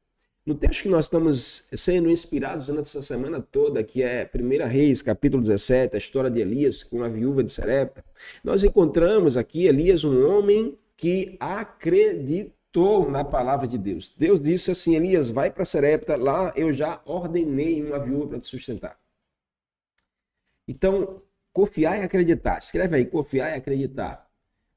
[0.50, 5.00] No texto que nós estamos sendo inspirados durante essa semana toda, que é 1 Reis,
[5.00, 8.04] capítulo 17, a história de Elias com a viúva de Serepta,
[8.44, 14.12] nós encontramos aqui Elias, um homem que acreditou na palavra de Deus.
[14.18, 18.48] Deus disse assim: Elias, vai para Serepta, lá eu já ordenei uma viúva para te
[18.48, 19.00] sustentar.
[20.68, 22.58] Então, Confiar e acreditar.
[22.58, 24.29] Escreve aí, confiar e acreditar.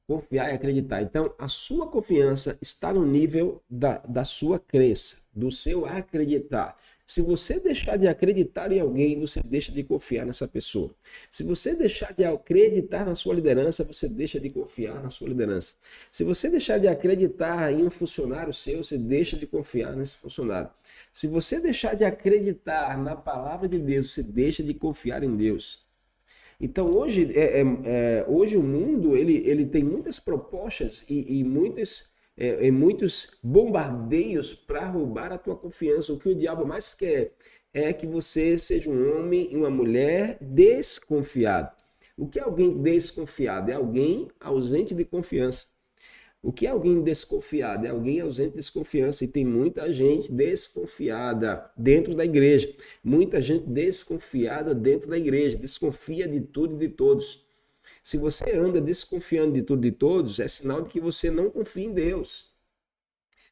[0.06, 1.00] Confiar e acreditar.
[1.00, 6.76] Então, a sua confiança está no nível da, da sua crença, do seu acreditar.
[7.04, 10.94] Se você deixar de acreditar em alguém, você deixa de confiar nessa pessoa.
[11.30, 15.74] Se você deixar de acreditar na sua liderança, você deixa de confiar na sua liderança.
[16.10, 20.70] Se você deixar de acreditar em um funcionário seu, você deixa de confiar nesse funcionário.
[21.12, 25.84] Se você deixar de acreditar na palavra de Deus, você deixa de confiar em Deus.
[26.62, 31.42] Então hoje, é, é, é, hoje o mundo ele, ele tem muitas propostas e, e
[31.42, 36.12] muitas, é, muitos bombardeios para roubar a tua confiança.
[36.12, 37.32] O que o diabo mais quer
[37.74, 41.72] é que você seja um homem e uma mulher desconfiado.
[42.16, 43.68] O que é alguém desconfiado?
[43.68, 45.66] É alguém ausente de confiança.
[46.42, 47.86] O que é alguém desconfiado?
[47.86, 49.24] É alguém ausente de desconfiança.
[49.24, 52.74] E tem muita gente desconfiada dentro da igreja.
[53.02, 55.56] Muita gente desconfiada dentro da igreja.
[55.56, 57.46] Desconfia de tudo e de todos.
[58.02, 61.48] Se você anda desconfiando de tudo e de todos, é sinal de que você não
[61.48, 62.52] confia em Deus.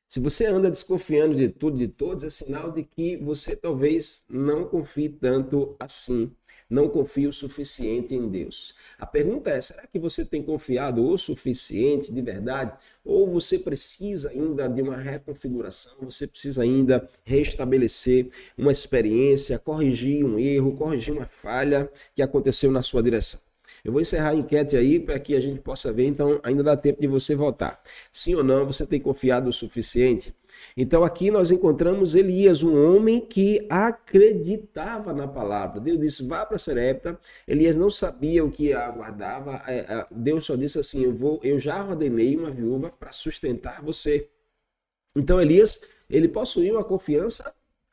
[0.09, 4.25] Se você anda desconfiando de tudo e de todos, é sinal de que você talvez
[4.29, 6.35] não confie tanto assim
[6.71, 8.75] não confia o suficiente em Deus.
[8.99, 12.73] A pergunta é: será que você tem confiado o suficiente de verdade?
[13.05, 20.39] Ou você precisa ainda de uma reconfiguração, você precisa ainda restabelecer uma experiência, corrigir um
[20.39, 23.50] erro, corrigir uma falha que aconteceu na sua direção?
[23.85, 26.77] Eu vou encerrar a enquete aí para que a gente possa ver, então ainda dá
[26.77, 27.81] tempo de você votar.
[28.13, 30.35] Sim ou não, você tem confiado o suficiente?
[30.77, 35.81] Então aqui nós encontramos Elias, um homem que acreditava na palavra.
[35.81, 37.19] Deus disse: vá para Serepta.
[37.47, 39.63] Elias não sabia o que aguardava.
[39.67, 43.83] É, é, Deus só disse assim: eu vou, eu já ordenei uma viúva para sustentar
[43.83, 44.29] você.
[45.17, 47.53] Então Elias, ele possuía uma confiança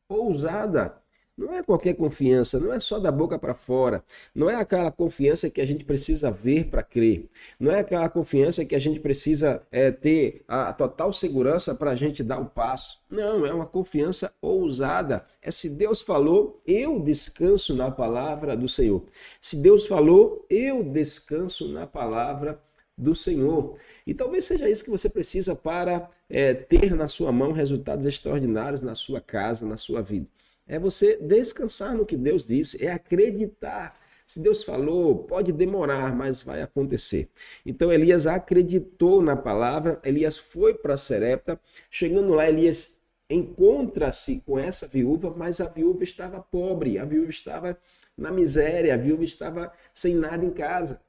[0.10, 1.02] ousada.
[1.38, 5.52] Não é qualquer confiança, não é só da boca para fora, não é aquela confiança
[5.52, 9.62] que a gente precisa ver para crer, não é aquela confiança que a gente precisa
[9.72, 13.00] é, ter a total segurança para a gente dar o passo.
[13.08, 15.24] Não, é uma confiança ousada.
[15.40, 19.04] É se Deus falou, eu descanso na palavra do Senhor.
[19.40, 22.60] Se Deus falou, eu descanso na palavra
[22.98, 23.76] do Senhor.
[24.08, 28.82] E talvez seja isso que você precisa para é, ter na sua mão resultados extraordinários
[28.82, 30.28] na sua casa, na sua vida.
[30.68, 33.98] É você descansar no que Deus disse, é acreditar.
[34.26, 37.30] Se Deus falou, pode demorar, mas vai acontecer.
[37.66, 41.60] Então Elias acreditou na palavra, Elias foi para Serepta.
[41.90, 43.00] Chegando lá, Elias
[43.30, 47.78] encontra-se com essa viúva, mas a viúva estava pobre, a viúva estava
[48.18, 51.02] na miséria, a viúva estava sem nada em casa.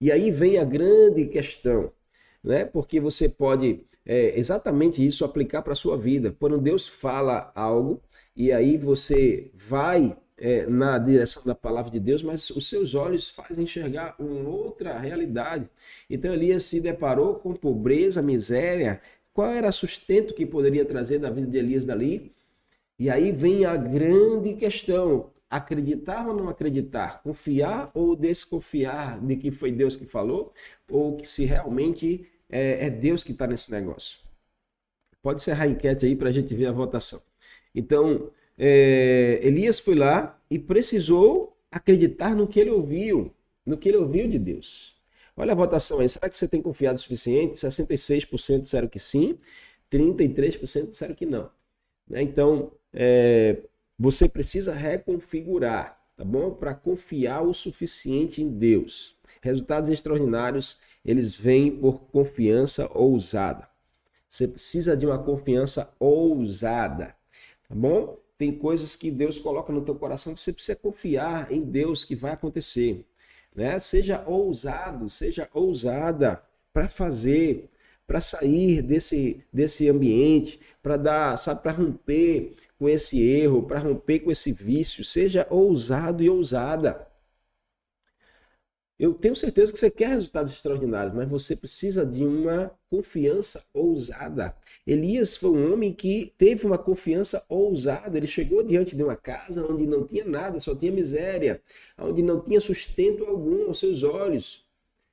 [0.00, 1.92] E aí vem a grande questão
[2.42, 2.64] né?
[2.64, 6.34] Porque você pode é, exatamente isso aplicar para a sua vida.
[6.40, 8.00] Quando Deus fala algo
[8.34, 13.28] e aí você vai é, na direção da palavra de Deus, mas os seus olhos
[13.28, 15.68] fazem enxergar uma outra realidade.
[16.08, 19.02] Então Elias se deparou com pobreza, miséria.
[19.34, 22.32] Qual era o sustento que poderia trazer da vida de Elias dali?
[22.98, 29.50] E aí vem a grande questão: acreditar ou não acreditar, confiar ou desconfiar de que
[29.50, 30.52] foi Deus que falou,
[30.88, 34.20] ou que se realmente é, é Deus que está nesse negócio.
[35.22, 37.20] Pode encerrar a enquete aí para a gente ver a votação.
[37.74, 43.34] Então, é, Elias foi lá e precisou acreditar no que ele ouviu,
[43.64, 44.96] no que ele ouviu de Deus.
[45.36, 46.08] Olha a votação aí.
[46.08, 47.54] Será que você tem confiado o suficiente?
[47.56, 49.38] 66% disseram que sim,
[49.90, 51.50] 33% disseram que não.
[52.08, 52.22] Né?
[52.22, 53.58] Então, é,
[53.98, 56.52] você precisa reconfigurar, tá bom?
[56.52, 59.17] Para confiar o suficiente em Deus.
[59.40, 63.68] Resultados extraordinários, eles vêm por confiança ousada.
[64.28, 67.16] Você precisa de uma confiança ousada,
[67.68, 68.18] tá bom?
[68.36, 72.14] Tem coisas que Deus coloca no teu coração que você precisa confiar em Deus que
[72.14, 73.04] vai acontecer.
[73.54, 73.78] Né?
[73.80, 76.40] Seja ousado, seja ousada
[76.72, 77.68] para fazer,
[78.06, 84.20] para sair desse, desse ambiente, para dar, sabe, para romper com esse erro, para romper
[84.20, 85.02] com esse vício.
[85.02, 87.07] Seja ousado e ousada.
[88.98, 94.56] Eu tenho certeza que você quer resultados extraordinários, mas você precisa de uma confiança ousada.
[94.84, 98.16] Elias foi um homem que teve uma confiança ousada.
[98.16, 101.62] Ele chegou diante de uma casa onde não tinha nada, só tinha miséria,
[101.96, 104.66] onde não tinha sustento algum aos seus olhos.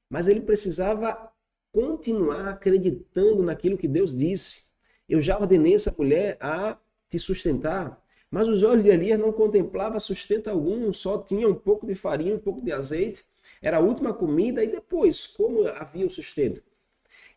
[0.10, 1.32] Mas ele precisava
[1.72, 4.64] continuar acreditando naquilo que Deus disse.
[5.08, 6.76] Eu já ordenei essa mulher a
[7.08, 8.04] te sustentar.
[8.32, 12.34] Mas os olhos de Elias não contemplavam sustento algum, só tinha um pouco de farinha,
[12.34, 13.24] um pouco de azeite
[13.62, 16.62] era a última comida e depois, como havia o sustento?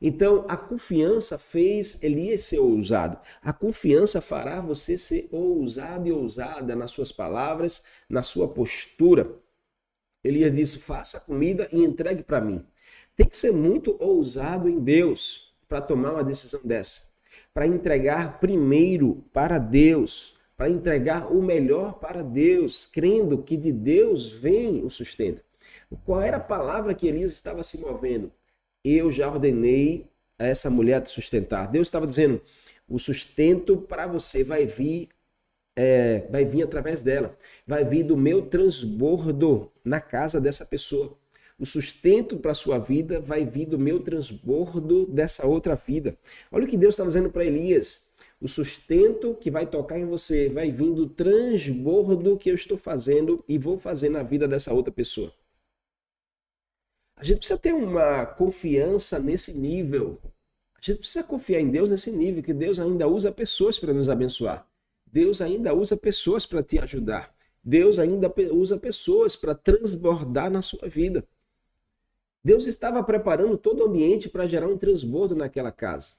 [0.01, 3.19] Então, a confiança fez Elias ser ousado.
[3.43, 9.31] A confiança fará você ser ousado e ousada nas suas palavras, na sua postura.
[10.23, 12.65] Elias disse: faça comida e entregue para mim.
[13.17, 17.09] Tem que ser muito ousado em Deus para tomar uma decisão dessa.
[17.53, 24.31] Para entregar primeiro para Deus, para entregar o melhor para Deus, crendo que de Deus
[24.31, 25.43] vem o sustento.
[26.05, 28.31] Qual era a palavra que Elias estava se movendo?
[28.85, 30.07] Eu já ordenei
[30.39, 31.71] a essa mulher te sustentar.
[31.71, 32.41] Deus estava dizendo:
[32.89, 35.09] o sustento para você vai vir,
[35.77, 37.37] é, vai vir através dela,
[37.67, 41.17] vai vir do meu transbordo na casa dessa pessoa.
[41.59, 46.17] O sustento para a sua vida vai vir do meu transbordo dessa outra vida.
[46.53, 48.07] Olha o que Deus estava dizendo para Elias.
[48.41, 53.45] O sustento que vai tocar em você vai vir do transbordo que eu estou fazendo
[53.49, 55.33] e vou fazer na vida dessa outra pessoa.
[57.19, 60.21] A gente precisa ter uma confiança nesse nível.
[60.77, 64.09] A gente precisa confiar em Deus nesse nível, que Deus ainda usa pessoas para nos
[64.09, 64.65] abençoar.
[65.05, 67.35] Deus ainda usa pessoas para te ajudar.
[67.63, 71.27] Deus ainda usa pessoas para transbordar na sua vida.
[72.45, 76.13] Deus estava preparando todo o ambiente para gerar um transbordo naquela casa.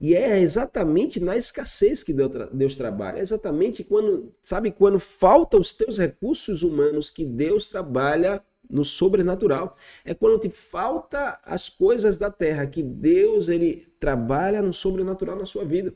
[0.00, 2.14] E é exatamente na escassez que
[2.52, 3.18] Deus trabalha.
[3.18, 8.40] É exatamente quando, sabe, quando falta os teus recursos humanos que Deus trabalha
[8.70, 9.76] no sobrenatural.
[10.04, 15.46] É quando te falta as coisas da terra que Deus ele trabalha no sobrenatural na
[15.46, 15.94] sua vida.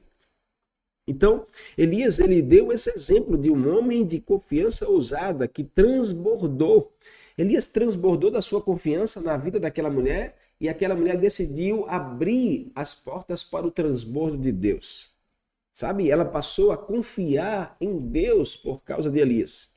[1.06, 1.46] Então,
[1.76, 6.94] Elias ele deu esse exemplo de um homem de confiança ousada que transbordou.
[7.36, 12.94] Elias transbordou da sua confiança na vida daquela mulher e aquela mulher decidiu abrir as
[12.94, 15.10] portas para o transbordo de Deus.
[15.72, 16.10] Sabe?
[16.10, 19.74] Ela passou a confiar em Deus por causa de Elias.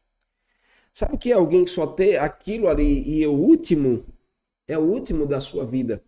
[0.94, 4.06] Sabe o que é alguém que só tem aquilo ali e é o último,
[4.68, 6.04] é o último da sua vida.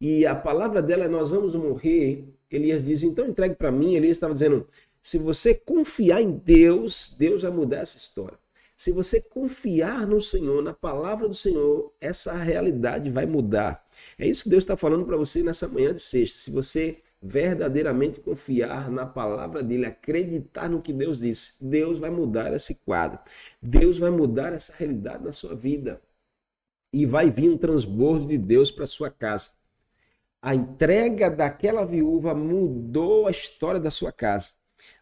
[0.00, 2.24] E a palavra dela é: Nós vamos morrer.
[2.50, 3.94] Elias diz: Então entregue para mim.
[3.94, 4.66] Elias estava dizendo:
[5.02, 8.38] Se você confiar em Deus, Deus vai mudar essa história.
[8.76, 13.84] Se você confiar no Senhor, na palavra do Senhor, essa realidade vai mudar.
[14.16, 16.38] É isso que Deus está falando para você nessa manhã de sexta.
[16.38, 22.52] Se você verdadeiramente confiar na palavra dele, acreditar no que Deus disse, Deus vai mudar
[22.52, 23.18] esse quadro.
[23.60, 26.00] Deus vai mudar essa realidade na sua vida.
[26.92, 29.50] E vai vir um transbordo de Deus para sua casa.
[30.40, 34.52] A entrega daquela viúva mudou a história da sua casa.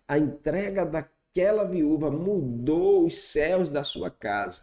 [0.08, 4.62] A entrega daquela viúva mudou os céus da sua casa.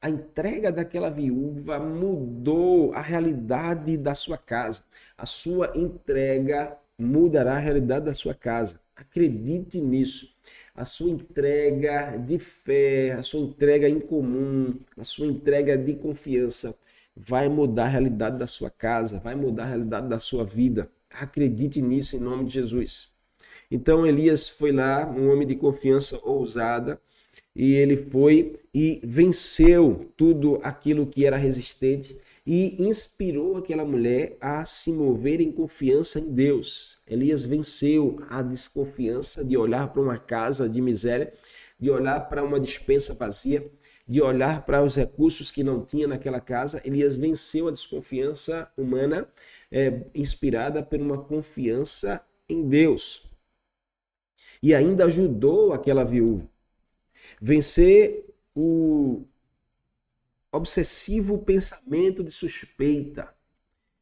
[0.00, 4.84] A entrega daquela viúva mudou a realidade da sua casa.
[5.16, 8.80] A sua entrega mudará a realidade da sua casa.
[8.96, 10.32] Acredite nisso.
[10.74, 16.76] A sua entrega de fé, a sua entrega em comum, a sua entrega de confiança
[17.16, 20.90] vai mudar a realidade da sua casa, vai mudar a realidade da sua vida.
[21.10, 23.12] Acredite nisso em nome de Jesus.
[23.70, 27.00] Então Elias foi lá, um homem de confiança ousada,
[27.54, 34.64] e ele foi e venceu tudo aquilo que era resistente e inspirou aquela mulher a
[34.64, 36.98] se mover em confiança em Deus.
[37.06, 41.32] Elias venceu a desconfiança de olhar para uma casa de miséria,
[41.78, 43.70] de olhar para uma dispensa vazia,
[44.06, 46.82] de olhar para os recursos que não tinha naquela casa.
[46.84, 49.26] Elias venceu a desconfiança humana,
[49.72, 53.26] é, inspirada por uma confiança em Deus.
[54.62, 56.46] E ainda ajudou aquela viúva.
[57.40, 59.24] Vencer o
[60.54, 63.34] obsessivo pensamento de suspeita.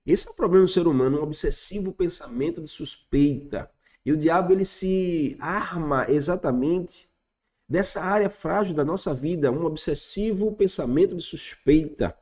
[0.04, 3.70] Esse é o problema do ser humano, um obsessivo pensamento de suspeita.
[4.04, 7.08] E o diabo ele se arma exatamente
[7.68, 12.14] dessa área frágil da nossa vida, um obsessivo pensamento de suspeita.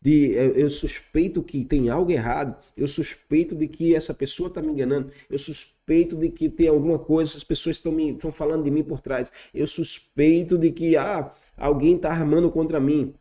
[0.00, 4.68] De, eu suspeito que tem algo errado, eu suspeito de que essa pessoa está me
[4.68, 8.84] enganando, eu suspeito de que tem alguma coisa, as pessoas estão estão falando de mim
[8.84, 13.14] por trás, eu suspeito de que ah, alguém está armando contra mim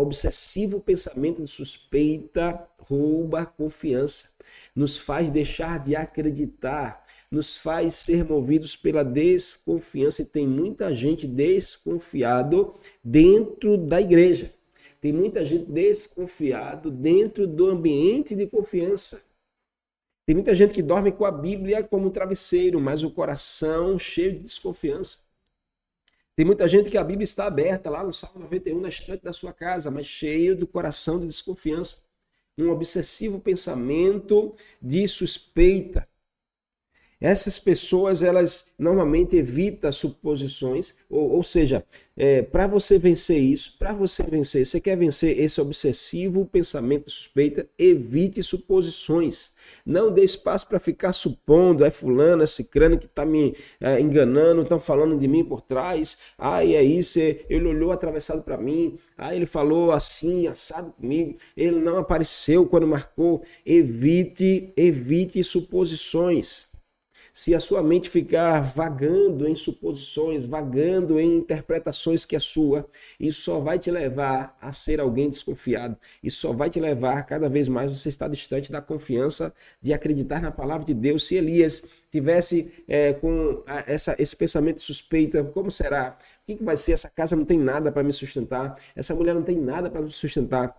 [0.00, 4.30] obsessivo pensamento de suspeita rouba a confiança,
[4.74, 10.22] nos faz deixar de acreditar, nos faz ser movidos pela desconfiança.
[10.22, 12.74] E tem muita gente desconfiado
[13.04, 14.54] dentro da igreja.
[15.00, 19.22] Tem muita gente desconfiado dentro do ambiente de confiança.
[20.26, 24.34] Tem muita gente que dorme com a Bíblia como um travesseiro, mas o coração cheio
[24.34, 25.27] de desconfiança.
[26.38, 29.32] Tem muita gente que a Bíblia está aberta lá no Salmo 91, na estante da
[29.32, 32.00] sua casa, mas cheio do coração de desconfiança.
[32.56, 36.07] Um obsessivo pensamento de suspeita.
[37.20, 41.84] Essas pessoas, elas normalmente evitam suposições, ou, ou seja,
[42.16, 47.68] é, para você vencer isso, para você vencer, você quer vencer esse obsessivo pensamento suspeita,
[47.76, 49.50] evite suposições.
[49.84, 54.62] Não dê espaço para ficar supondo, é fulano, é cicrano que está me é, enganando,
[54.62, 59.34] estão falando de mim por trás, ah, é isso, ele olhou atravessado para mim, ah,
[59.34, 63.42] ele falou assim, assado comigo, ele não apareceu quando marcou.
[63.66, 66.68] Evite, evite suposições
[67.38, 72.84] se a sua mente ficar vagando em suposições, vagando em interpretações que é sua,
[73.18, 75.96] isso só vai te levar a ser alguém desconfiado.
[76.20, 80.42] Isso só vai te levar cada vez mais você está distante da confiança de acreditar
[80.42, 81.28] na palavra de Deus.
[81.28, 86.18] Se Elias tivesse é, com essa, esse pensamento de suspeita, como será?
[86.42, 86.90] O que, que vai ser?
[86.90, 88.74] Essa casa não tem nada para me sustentar.
[88.96, 90.76] Essa mulher não tem nada para me sustentar.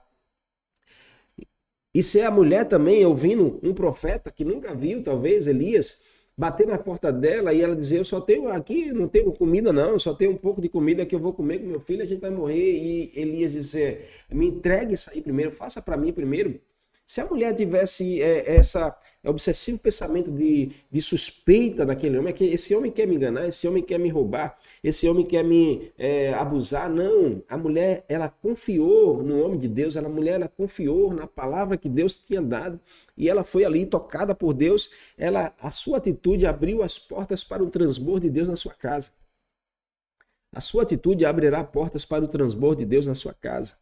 [1.93, 6.77] E se a mulher também ouvindo um profeta que nunca viu, talvez, Elias, bater na
[6.77, 10.13] porta dela e ela dizer: Eu só tenho aqui, não tenho comida, não, eu só
[10.13, 12.29] tenho um pouco de comida que eu vou comer com meu filho, a gente vai
[12.29, 12.55] morrer.
[12.55, 16.61] E Elias dizer: Me entregue isso aí primeiro, faça para mim primeiro.
[17.09, 18.95] Se a mulher tivesse é, essa
[19.25, 23.67] obsessivo pensamento de, de suspeita daquele homem, é que esse homem quer me enganar, esse
[23.67, 27.43] homem quer me roubar, esse homem quer me é, abusar, não.
[27.49, 31.89] A mulher, ela confiou no homem de Deus, a mulher, ela confiou na palavra que
[31.89, 32.79] Deus tinha dado
[33.17, 34.91] e ela foi ali tocada por Deus.
[35.17, 39.09] Ela, a sua atitude abriu as portas para o transbordo de Deus na sua casa.
[40.53, 43.75] A sua atitude abrirá portas para o transbordo de Deus na sua casa.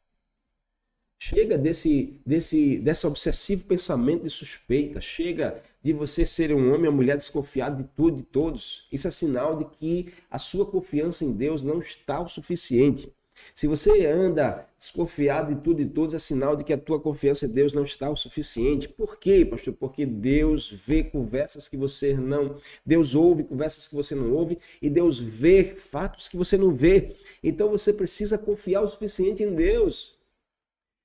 [1.20, 5.02] Chega desse, desse, desse obsessivo pensamento de suspeita.
[5.02, 8.88] Chega de você ser um homem ou mulher desconfiado de tudo e de todos.
[8.92, 13.12] Isso é sinal de que a sua confiança em Deus não está o suficiente.
[13.54, 17.46] Se você anda desconfiado de tudo e todos, é sinal de que a tua confiança
[17.46, 18.88] em Deus não está o suficiente.
[18.88, 19.74] Por quê, pastor?
[19.74, 24.90] Porque Deus vê conversas que você não, Deus ouve conversas que você não ouve e
[24.90, 27.16] Deus vê fatos que você não vê.
[27.44, 30.17] Então você precisa confiar o suficiente em Deus.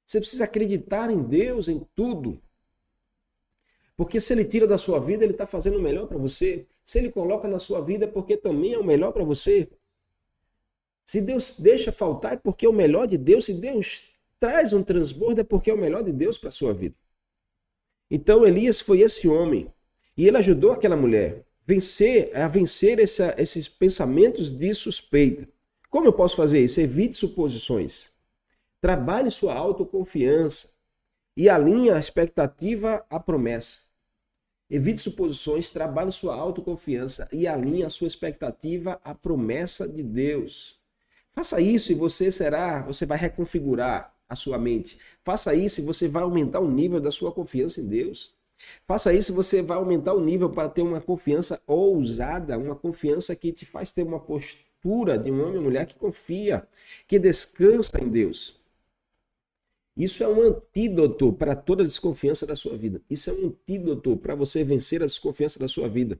[0.04, 2.40] Você precisa acreditar em Deus, em tudo.
[3.96, 6.66] Porque se ele tira da sua vida, ele está fazendo o melhor para você.
[6.84, 9.68] Se ele coloca na sua vida, é porque também é o melhor para você.
[11.04, 13.44] Se Deus deixa faltar, é porque é o melhor de Deus.
[13.44, 14.04] Se Deus
[14.40, 16.96] traz um transbordo, é porque é o melhor de Deus para a sua vida.
[18.10, 19.72] Então Elias foi esse homem.
[20.16, 25.48] E ele ajudou aquela mulher vencer, a vencer essa, esses pensamentos de suspeita.
[25.88, 26.80] Como eu posso fazer isso?
[26.80, 28.11] Evite suposições.
[28.82, 30.68] Trabalhe sua autoconfiança
[31.36, 33.82] e alinhe a expectativa à promessa.
[34.68, 40.80] Evite suposições, trabalhe sua autoconfiança e alinhe a sua expectativa à promessa de Deus.
[41.30, 44.98] Faça isso e você será, você vai reconfigurar a sua mente.
[45.22, 48.34] Faça isso e você vai aumentar o nível da sua confiança em Deus.
[48.84, 53.36] Faça isso e você vai aumentar o nível para ter uma confiança ousada, uma confiança
[53.36, 56.66] que te faz ter uma postura de um homem ou mulher que confia,
[57.06, 58.60] que descansa em Deus.
[59.96, 63.02] Isso é um antídoto para toda desconfiança da sua vida.
[63.10, 66.18] Isso é um antídoto para você vencer a desconfiança da sua vida.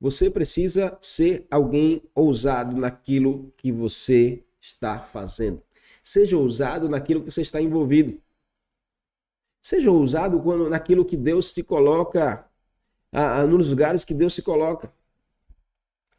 [0.00, 5.62] Você precisa ser alguém ousado naquilo que você está fazendo.
[6.02, 8.20] Seja ousado naquilo que você está envolvido.
[9.60, 12.48] Seja ousado quando, naquilo que Deus te coloca,
[13.12, 14.90] ah, nos lugares que Deus se coloca.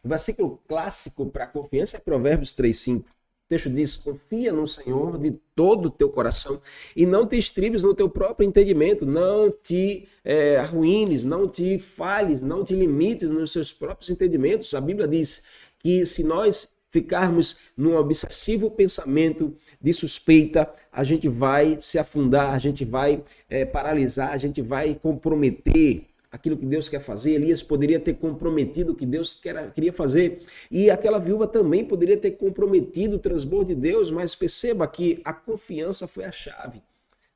[0.04, 3.06] O versículo clássico para confiança é Provérbios 3,5.
[3.52, 6.62] Texto diz: Confia no Senhor de todo o teu coração
[6.96, 12.42] e não te estribes no teu próprio entendimento, não te é, arruines, não te falhes,
[12.42, 14.74] não te limites nos seus próprios entendimentos.
[14.74, 15.44] A Bíblia diz
[15.80, 22.60] que se nós ficarmos num obsessivo pensamento de suspeita, a gente vai se afundar, a
[22.60, 27.32] gente vai é, paralisar, a gente vai comprometer aquilo que Deus quer fazer.
[27.34, 29.40] Elias poderia ter comprometido o que Deus
[29.76, 30.42] queria fazer.
[30.70, 35.34] E aquela viúva também poderia ter comprometido o transbordo de Deus, mas perceba que a
[35.34, 36.82] confiança foi a chave.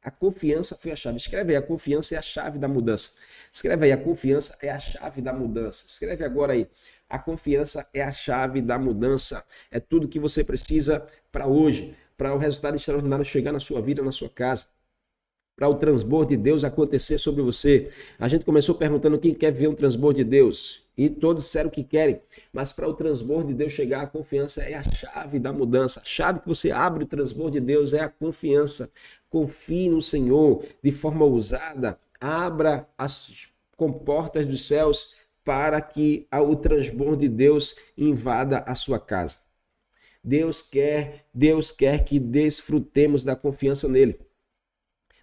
[0.01, 1.17] A confiança foi a chave.
[1.17, 3.11] Escreve aí, a confiança é a chave da mudança.
[3.51, 5.85] Escreve aí, a confiança é a chave da mudança.
[5.87, 6.67] Escreve agora aí,
[7.09, 9.43] a confiança é a chave da mudança.
[9.71, 14.03] É tudo que você precisa para hoje, para o resultado extraordinário chegar na sua vida,
[14.03, 14.67] na sua casa
[15.55, 17.89] para o transbordo de Deus acontecer sobre você.
[18.19, 20.83] A gente começou perguntando quem quer ver um transbordo de Deus.
[20.97, 22.21] E todos disseram que querem,
[22.53, 25.99] mas para o transbordo de Deus chegar, a confiança é a chave da mudança.
[25.99, 28.89] A chave que você abre o transbordo de Deus é a confiança.
[29.29, 31.99] Confie no Senhor de forma ousada.
[32.19, 39.37] Abra as comportas dos céus para que o transbordo de Deus invada a sua casa.
[40.23, 44.17] Deus quer, Deus quer que desfrutemos da confiança nele.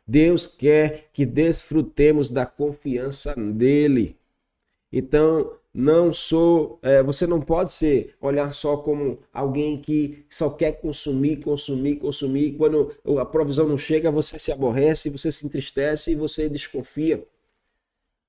[0.07, 4.16] Deus quer que desfrutemos da confiança dele.
[4.92, 10.72] Então, não sou, é, você não pode ser olhar só como alguém que só quer
[10.72, 12.53] consumir, consumir, consumir.
[12.53, 17.24] Quando a provisão não chega, você se aborrece, você se entristece e você desconfia.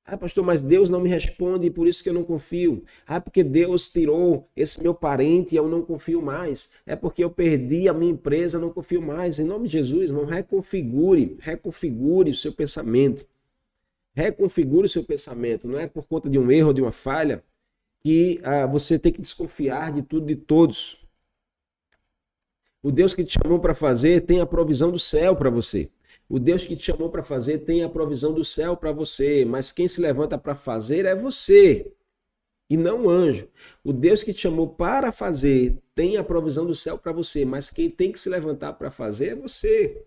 [0.06, 2.84] Ah, pastor, mas Deus não me responde por isso que eu não confio.
[3.08, 6.70] Ah, porque Deus tirou esse meu parente e eu não confio mais.
[6.86, 9.40] É porque eu perdi a minha empresa, não confio mais.
[9.40, 13.26] Em nome de Jesus, irmão, reconfigure, reconfigure o seu pensamento.
[14.14, 15.68] Reconfigure o seu pensamento.
[15.68, 17.42] Não é por conta de um erro, de uma falha,
[18.02, 21.02] que ah, você tem que desconfiar de tudo e de todos.
[22.82, 25.90] O Deus que te chamou para fazer tem a provisão do céu para você.
[26.34, 29.72] O Deus que te chamou para fazer tem a provisão do céu para você, mas
[29.72, 31.94] quem se levanta para fazer é você
[32.68, 33.48] e não o anjo.
[33.84, 37.70] O Deus que te chamou para fazer tem a provisão do céu para você, mas
[37.70, 40.04] quem tem que se levantar para fazer é você.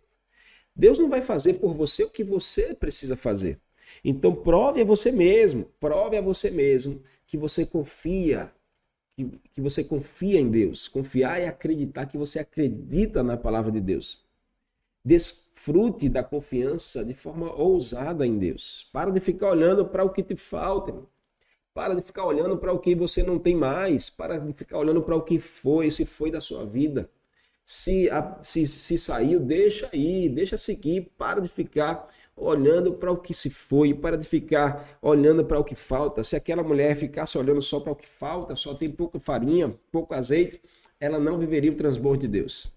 [0.75, 3.61] Deus não vai fazer por você o que você precisa fazer.
[4.05, 8.53] Então prove a você mesmo, prove a você mesmo que você confia,
[9.15, 10.89] que, que você confia em Deus.
[10.89, 14.26] Confiar é acreditar que você acredita na palavra de Deus.
[15.07, 18.91] Desfrute da confiança de forma ousada em Deus.
[18.93, 20.93] Para de ficar olhando para o que te falta.
[21.73, 24.11] Para de ficar olhando para o que você não tem mais.
[24.11, 27.09] Para de ficar olhando para o que foi, se foi da sua vida.
[27.65, 28.09] Se,
[28.43, 31.13] se, se saiu, deixa aí, deixa seguir.
[31.17, 35.63] Para de ficar olhando para o que se foi, para de ficar olhando para o
[35.63, 36.25] que falta.
[36.25, 40.15] Se aquela mulher ficasse olhando só para o que falta, só tem pouca farinha, pouco
[40.15, 40.61] azeite,
[40.99, 42.76] ela não viveria o transbordo de Deus.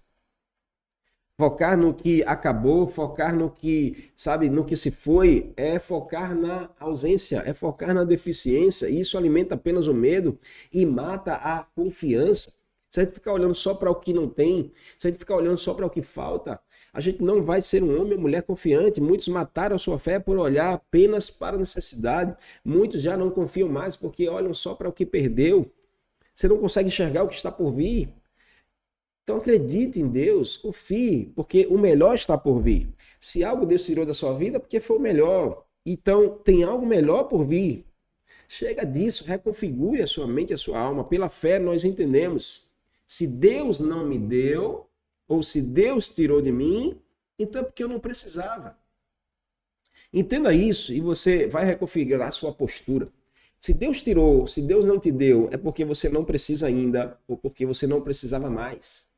[1.40, 6.68] Focar no que acabou, focar no que, sabe, no que se foi, é focar na
[6.78, 8.90] ausência, é focar na deficiência.
[8.90, 10.38] E isso alimenta apenas o medo
[10.70, 12.52] e mata a confiança.
[12.90, 15.34] Se a gente ficar olhando só para o que não tem, se a gente ficar
[15.34, 16.60] olhando só para o que falta,
[16.92, 19.00] a gente não vai ser um homem ou mulher confiante.
[19.00, 22.36] Muitos mataram a sua fé por olhar apenas para a necessidade.
[22.62, 25.72] Muitos já não confiam mais porque olham só para o que perdeu.
[26.34, 28.12] Você não consegue enxergar o que está por vir.
[29.30, 32.92] Então acredite em Deus, confie, porque o melhor está por vir.
[33.20, 35.64] Se algo Deus tirou da sua vida, porque foi o melhor.
[35.86, 37.86] Então tem algo melhor por vir.
[38.48, 41.04] Chega disso, reconfigure a sua mente, a sua alma.
[41.04, 42.72] Pela fé nós entendemos.
[43.06, 44.88] Se Deus não me deu,
[45.28, 47.00] ou se Deus tirou de mim,
[47.38, 48.76] então é porque eu não precisava.
[50.12, 53.08] Entenda isso e você vai reconfigurar a sua postura.
[53.60, 57.36] Se Deus tirou, se Deus não te deu, é porque você não precisa ainda, ou
[57.36, 59.08] porque você não precisava mais.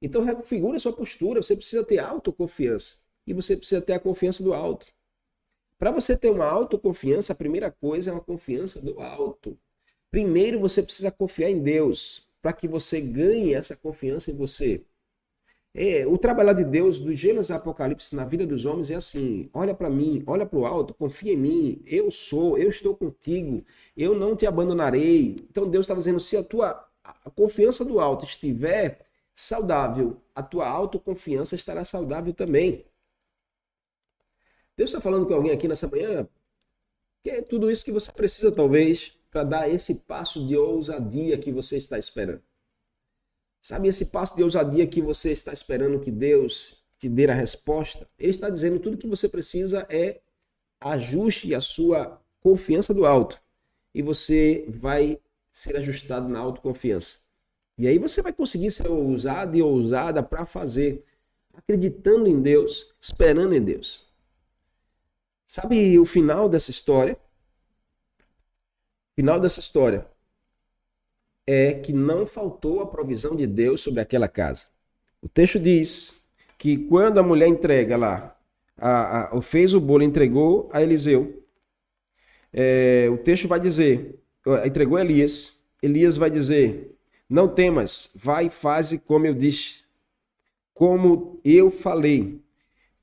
[0.00, 1.42] Então reconfigure a sua postura.
[1.42, 2.96] Você precisa ter autoconfiança.
[3.26, 4.86] E você precisa ter a confiança do alto.
[5.78, 9.58] Para você ter uma autoconfiança, a primeira coisa é uma confiança do alto.
[10.10, 14.84] Primeiro você precisa confiar em Deus, para que você ganhe essa confiança em você.
[15.74, 19.74] É, o trabalhar de Deus, do Gênesis Apocalipse na vida dos homens é assim: olha
[19.74, 23.62] para mim, olha para o alto, confia em mim, eu sou, eu estou contigo,
[23.94, 25.36] eu não te abandonarei.
[25.50, 29.00] Então Deus está dizendo: se a tua a confiança do alto estiver
[29.36, 32.86] saudável, a tua autoconfiança estará saudável também.
[34.74, 36.26] Deus está falando com alguém aqui nessa manhã
[37.22, 41.50] que é tudo isso que você precisa, talvez, para dar esse passo de ousadia que
[41.50, 42.40] você está esperando.
[43.60, 48.08] Sabe esse passo de ousadia que você está esperando que Deus te dê a resposta?
[48.16, 50.20] Ele está dizendo tudo que você precisa é
[50.80, 53.42] ajuste a sua confiança do alto
[53.92, 55.20] e você vai
[55.50, 57.25] ser ajustado na autoconfiança.
[57.78, 61.04] E aí você vai conseguir ser ousado e ousada para fazer,
[61.54, 64.06] acreditando em Deus, esperando em Deus.
[65.46, 67.18] Sabe o final dessa história?
[69.12, 70.06] O final dessa história
[71.46, 74.66] é que não faltou a provisão de Deus sobre aquela casa.
[75.22, 76.14] O texto diz
[76.58, 78.36] que quando a mulher entrega lá,
[78.76, 81.42] a, a, fez o bolo, entregou a Eliseu,
[82.52, 84.18] é, o texto vai dizer,
[84.64, 86.95] entregou a Elias, Elias vai dizer,
[87.28, 89.84] não temas, vai e faze como eu disse,
[90.72, 92.40] como eu falei,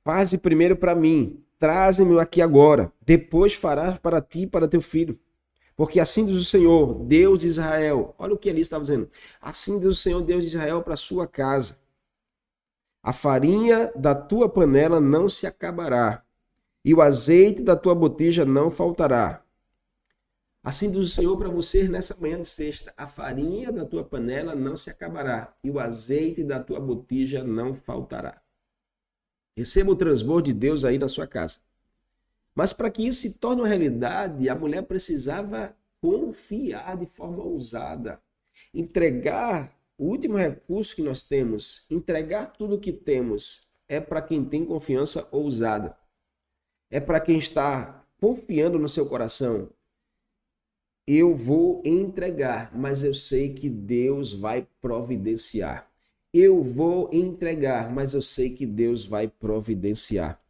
[0.03, 5.19] faze primeiro para mim, traze-me aqui agora, depois farás para ti e para teu filho.
[5.75, 8.13] Porque assim diz o Senhor, Deus de Israel.
[8.19, 9.09] Olha o que ele estava dizendo.
[9.41, 11.79] Assim diz o Senhor, Deus de Israel, para sua casa.
[13.01, 16.23] A farinha da tua panela não se acabará,
[16.85, 19.43] e o azeite da tua botija não faltará.
[20.63, 24.55] Assim diz o Senhor para você nessa manhã de sexta: a farinha da tua panela
[24.55, 28.41] não se acabará, e o azeite da tua botija não faltará.
[29.57, 31.59] Receba o transbordo de Deus aí na sua casa.
[32.55, 38.21] Mas para que isso se torne uma realidade, a mulher precisava confiar de forma ousada,
[38.73, 44.45] entregar o último recurso que nós temos, entregar tudo o que temos, é para quem
[44.45, 45.97] tem confiança ousada.
[46.89, 49.69] É para quem está confiando no seu coração.
[51.05, 55.89] Eu vou entregar, mas eu sei que Deus vai providenciar.
[56.33, 60.41] Eu vou entregar, mas eu sei que Deus vai providenciar.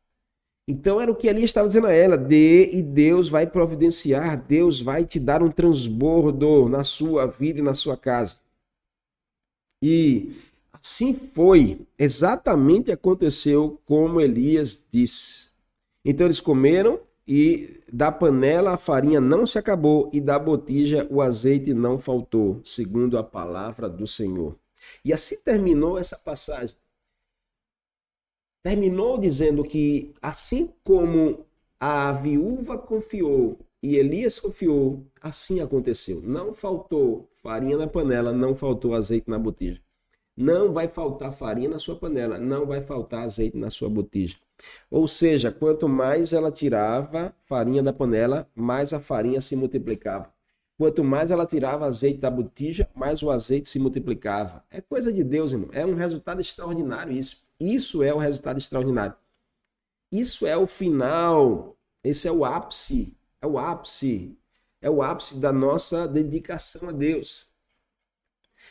[0.67, 4.79] Então era o que Elias estava dizendo a ela: dê e Deus vai providenciar, Deus
[4.79, 8.37] vai te dar um transbordo na sua vida e na sua casa.
[9.81, 10.35] E
[10.71, 15.49] assim foi, exatamente aconteceu como Elias disse.
[16.05, 21.21] Então eles comeram e da panela a farinha não se acabou e da botija o
[21.21, 24.57] azeite não faltou, segundo a palavra do Senhor.
[25.03, 26.75] E assim terminou essa passagem
[28.63, 31.45] terminou dizendo que, assim como
[31.79, 36.21] a viúva confiou e Elias confiou, assim aconteceu.
[36.21, 39.81] Não faltou farinha na panela, não faltou azeite na botija.
[40.35, 44.37] Não vai faltar farinha na sua panela, não vai faltar azeite na sua botija.
[44.89, 50.33] Ou seja, quanto mais ela tirava farinha da panela, mais a farinha se multiplicava.
[50.77, 54.65] Quanto mais ela tirava azeite da botija, mais o azeite se multiplicava.
[54.69, 55.69] É coisa de Deus, irmão.
[55.71, 57.45] É um resultado extraordinário isso.
[57.59, 59.15] Isso é o resultado extraordinário.
[60.11, 61.77] Isso é o final.
[62.03, 63.15] Esse é o ápice.
[63.41, 64.37] É o ápice.
[64.81, 67.52] É o ápice da nossa dedicação a Deus.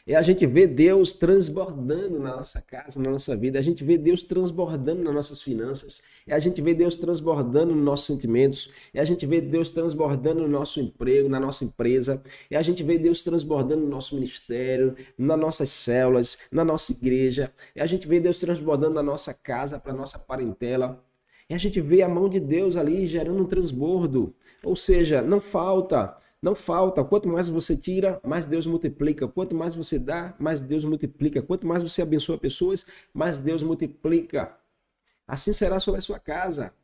[0.05, 3.61] É a gente ver Deus transbordando na nossa casa, na nossa vida.
[3.61, 6.03] A gente vê Deus transbordando nas nossas finanças.
[6.27, 8.69] É a gente vê Deus transbordando nos nossos sentimentos.
[8.93, 12.21] É a gente vê Deus transbordando no nosso emprego, na nossa empresa.
[12.51, 17.53] É a gente vê Deus transbordando no nosso ministério, nas nossas células, na nossa igreja.
[17.73, 21.01] É a gente vê Deus transbordando na nossa casa, para nossa parentela.
[21.49, 24.35] E a gente vê a mão de Deus ali gerando um transbordo.
[24.65, 27.05] Ou seja, não falta não falta.
[27.05, 29.29] Quanto mais você tira, mais Deus multiplica.
[29.29, 31.41] Quanto mais você dá, mais Deus multiplica.
[31.41, 32.85] Quanto mais você abençoa pessoas,
[33.15, 34.59] mais Deus multiplica.
[35.27, 36.75] Assim será sobre a sua casa.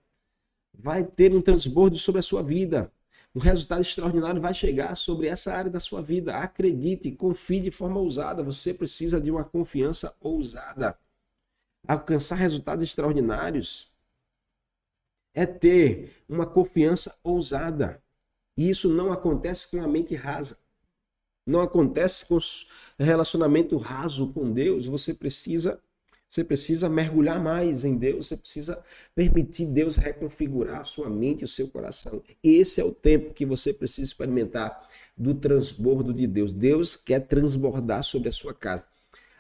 [0.73, 2.93] Vai ter um transbordo sobre a sua vida.
[3.35, 6.37] Um resultado extraordinário vai chegar sobre essa área da sua vida.
[6.37, 8.45] Acredite, confie de forma ousada.
[8.45, 10.97] Você precisa de uma confiança ousada.
[11.87, 13.93] Alcançar resultados extraordinários
[15.35, 18.01] é ter uma confiança ousada.
[18.59, 20.59] E isso não acontece com a mente rasa.
[21.47, 22.37] Não acontece com
[22.99, 24.85] relacionamento raso com Deus.
[24.87, 25.81] Você precisa
[26.29, 28.85] você precisa mergulhar mais em Deus, você precisa
[29.15, 32.23] permitir Deus reconfigurar a sua mente e o seu coração.
[32.45, 34.79] Esse é o tempo que você precisa experimentar
[35.17, 36.53] do transbordo de Deus.
[36.53, 38.87] Deus quer transbordar sobre a sua casa.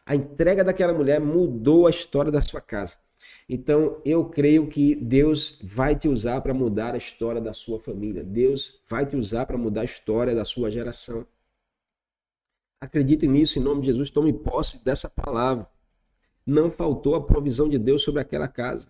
[0.06, 2.96] A entrega daquela mulher mudou a história da sua casa.
[3.48, 8.22] Então, eu creio que Deus vai te usar para mudar a história da sua família.
[8.22, 11.26] Deus vai te usar para mudar a história da sua geração.
[12.80, 15.68] Acredite nisso, em nome de Jesus, tome posse dessa palavra.
[16.46, 18.88] Não faltou a provisão de Deus sobre aquela casa.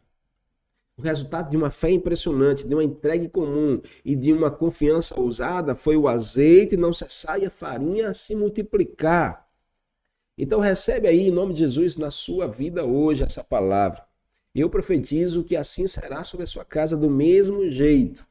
[0.98, 5.76] O resultado de uma fé impressionante, de uma entrega comum e de uma confiança ousada
[5.76, 9.48] foi o azeite não cessar e a farinha se multiplicar.
[10.36, 14.07] Então recebe aí em nome de Jesus na sua vida hoje essa palavra.
[14.54, 18.26] Eu profetizo que assim será sobre a sua casa do mesmo jeito.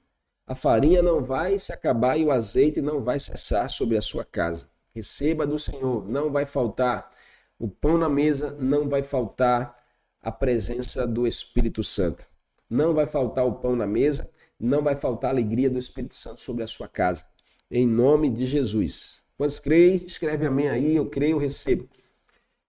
[0.45, 4.23] A farinha não vai se acabar e o azeite não vai cessar sobre a sua
[4.23, 4.69] casa.
[4.95, 7.11] Receba do Senhor, não vai faltar
[7.59, 9.77] o pão na mesa, não vai faltar
[10.21, 12.25] a presença do Espírito Santo.
[12.69, 16.41] Não vai faltar o pão na mesa, não vai faltar a alegria do Espírito Santo
[16.41, 17.25] sobre a sua casa.
[17.69, 19.21] Em nome de Jesus.
[19.37, 21.87] Quantos creem, escreve amém aí, eu creio, eu recebo.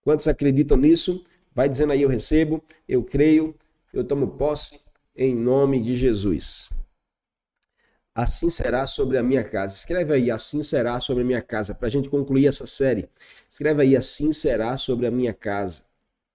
[0.02, 1.24] Quantos acreditam nisso?
[1.54, 3.54] Vai dizendo aí, eu recebo, eu creio,
[3.92, 4.80] eu tomo posse,
[5.16, 6.70] em nome de Jesus.
[8.14, 9.74] Assim será sobre a minha casa.
[9.74, 13.08] Escreve aí, assim será sobre a minha casa, para a gente concluir essa série.
[13.48, 15.84] Escreve aí, assim será sobre a minha casa.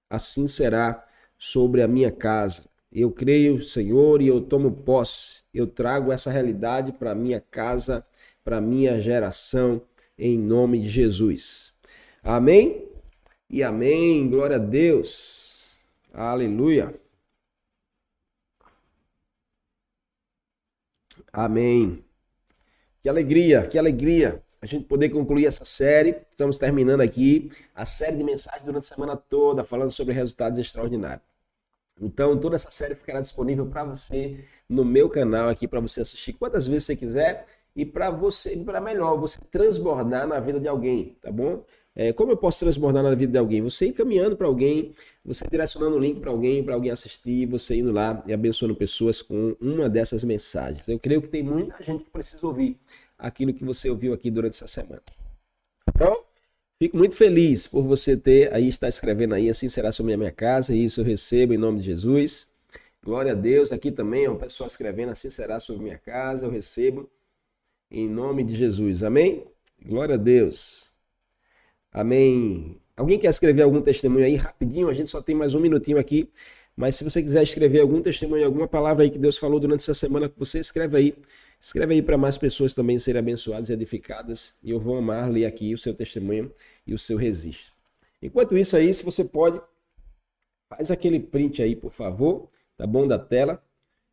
[0.09, 1.05] Assim será
[1.37, 2.63] sobre a minha casa.
[2.89, 5.43] Eu creio, Senhor, e eu tomo posse.
[5.53, 8.03] Eu trago essa realidade para a minha casa,
[8.43, 9.81] para a minha geração,
[10.17, 11.73] em nome de Jesus.
[12.23, 12.92] Amém?
[13.53, 14.27] E amém.
[14.27, 15.85] Glória a Deus.
[16.11, 16.99] Aleluia.
[21.31, 22.03] Amém.
[22.99, 26.19] Que alegria, que alegria a gente poder concluir essa série.
[26.31, 31.21] Estamos terminando aqui a série de mensagens durante a semana toda, falando sobre resultados extraordinários.
[32.01, 36.33] Então, toda essa série ficará disponível para você no meu canal aqui, para você assistir
[36.33, 37.45] quantas vezes você quiser
[37.75, 41.63] e para você, para melhor, você transbordar na vida de alguém, tá bom?
[41.95, 43.61] É, como eu posso transbordar na vida de alguém?
[43.61, 47.91] Você encaminhando para alguém, você direcionando o link para alguém, para alguém assistir, você indo
[47.91, 50.87] lá e abençoando pessoas com uma dessas mensagens.
[50.87, 52.79] Eu creio que tem muita gente que precisa ouvir
[53.17, 55.03] aquilo que você ouviu aqui durante essa semana.
[55.87, 56.23] Então,
[56.79, 60.31] fico muito feliz por você ter aí, estar escrevendo aí, assim será sobre a minha
[60.31, 62.51] casa, e isso eu recebo em nome de Jesus.
[63.03, 63.71] Glória a Deus.
[63.71, 67.07] Aqui também, o pessoal escrevendo, assim será sobre minha casa, eu recebo
[67.91, 69.03] em nome de Jesus.
[69.03, 69.45] Amém?
[69.85, 70.92] Glória a Deus.
[71.93, 72.75] Amém.
[72.97, 74.89] Alguém quer escrever algum testemunho aí rapidinho?
[74.89, 76.27] A gente só tem mais um minutinho aqui.
[76.75, 79.93] Mas se você quiser escrever algum testemunho, alguma palavra aí que Deus falou durante essa
[79.93, 81.15] semana que você escreve aí.
[81.59, 84.57] Escreve aí para mais pessoas também serem abençoadas e edificadas.
[84.63, 86.51] E eu vou amar ler aqui o seu testemunho
[86.87, 87.71] e o seu registro.
[88.19, 89.61] Enquanto isso aí, se você pode,
[90.67, 93.63] faz aquele print aí, por favor, tá bom, da tela,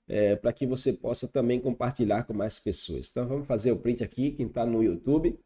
[0.07, 3.09] é, para que você possa também compartilhar com mais pessoas.
[3.11, 5.39] Então vamos fazer o print aqui, quem está no YouTube.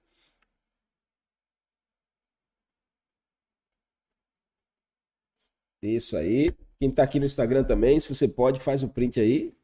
[5.85, 6.51] Isso aí.
[6.78, 9.55] Quem está aqui no Instagram também, se você pode, faz o print aí.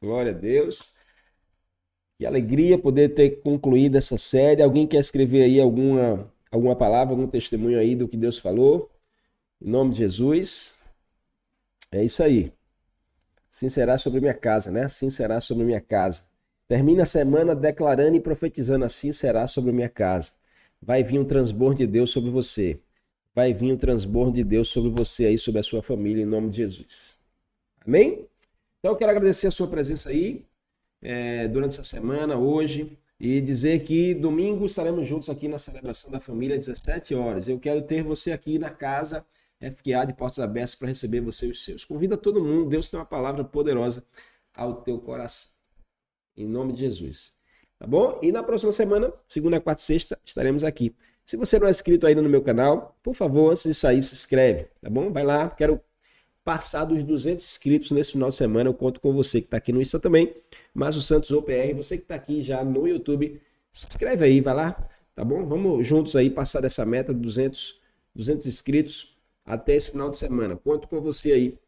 [0.00, 0.94] Glória a Deus.
[2.16, 4.62] Que alegria poder ter concluído essa série.
[4.62, 8.90] Alguém quer escrever aí alguma, alguma palavra, algum testemunho aí do que Deus falou?
[9.60, 10.78] Em nome de Jesus.
[11.90, 12.52] É isso aí.
[13.50, 14.84] Assim será sobre minha casa, né?
[14.84, 16.22] Assim será sobre minha casa.
[16.68, 20.39] Termina a semana declarando e profetizando: assim será sobre minha casa
[20.80, 22.80] vai vir um transbordo de Deus sobre você.
[23.34, 26.50] Vai vir um transbordo de Deus sobre você aí, sobre a sua família, em nome
[26.50, 27.18] de Jesus.
[27.86, 28.26] Amém?
[28.78, 30.44] Então eu quero agradecer a sua presença aí
[31.02, 36.18] é, durante essa semana, hoje, e dizer que domingo estaremos juntos aqui na celebração da
[36.18, 37.48] família às 17 horas.
[37.48, 39.24] Eu quero ter você aqui na casa
[39.60, 41.84] FQA de Portas Abertas para receber você e os seus.
[41.84, 44.02] Convida todo mundo, Deus tem uma palavra poderosa
[44.54, 45.52] ao teu coração.
[46.36, 47.39] Em nome de Jesus.
[47.80, 48.18] Tá bom?
[48.22, 50.94] E na próxima semana, segunda, quarta e sexta, estaremos aqui.
[51.24, 54.12] Se você não é inscrito ainda no meu canal, por favor, antes de sair, se
[54.12, 55.10] inscreve, tá bom?
[55.10, 55.80] Vai lá, quero
[56.44, 58.68] passar dos 200 inscritos nesse final de semana.
[58.68, 60.34] Eu conto com você que está aqui no Insta também,
[60.74, 63.40] mas o Santos OPR, você que está aqui já no YouTube,
[63.72, 64.72] se inscreve aí, vai lá,
[65.14, 65.46] tá bom?
[65.46, 67.80] Vamos juntos aí passar dessa meta de 200,
[68.14, 70.54] 200 inscritos até esse final de semana.
[70.54, 71.58] Conto com você aí,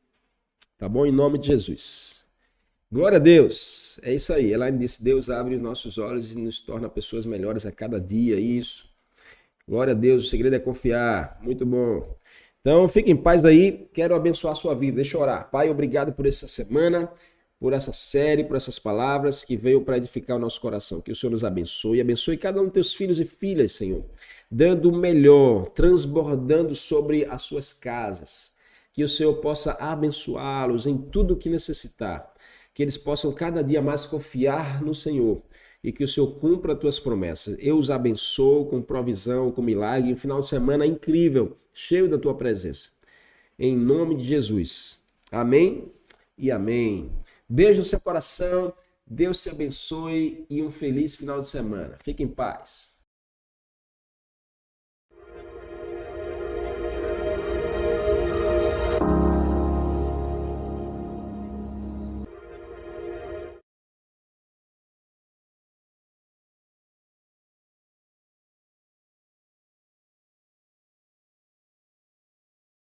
[0.77, 1.07] tá bom?
[1.07, 2.22] Em nome de Jesus.
[2.93, 3.99] Glória a Deus.
[4.03, 4.53] É isso aí.
[4.53, 8.38] Ela disse: Deus abre os nossos olhos e nos torna pessoas melhores a cada dia.
[8.38, 8.86] Isso.
[9.66, 10.26] Glória a Deus.
[10.26, 11.40] O segredo é confiar.
[11.43, 12.14] Muito bom.
[12.61, 13.88] Então, fique em paz aí.
[13.95, 14.97] Quero abençoar a sua vida.
[14.97, 15.51] Deixa eu orar.
[15.51, 17.11] Pai, obrigado por essa semana,
[17.59, 21.01] por essa série, por essas palavras que veio para edificar o nosso coração.
[21.01, 21.99] Que o Senhor nos abençoe.
[21.99, 24.05] Abençoe cada um dos teus filhos e filhas, Senhor.
[24.51, 28.53] Dando o melhor, transbordando sobre as suas casas.
[28.93, 32.32] Que o Senhor possa abençoá-los em tudo o que necessitar
[32.75, 35.43] que eles possam cada dia mais confiar no Senhor
[35.83, 37.57] e que o Senhor cumpra as tuas promessas.
[37.59, 42.37] Eu os abençoo com provisão, com milagre, um final de semana incrível, cheio da tua
[42.37, 42.91] presença.
[43.59, 45.01] Em nome de Jesus.
[45.31, 45.93] Amém
[46.39, 47.11] e amém.
[47.49, 48.73] Beijo no seu coração,
[49.07, 51.97] Deus te abençoe e um feliz final de semana.
[51.99, 52.91] Fique em paz.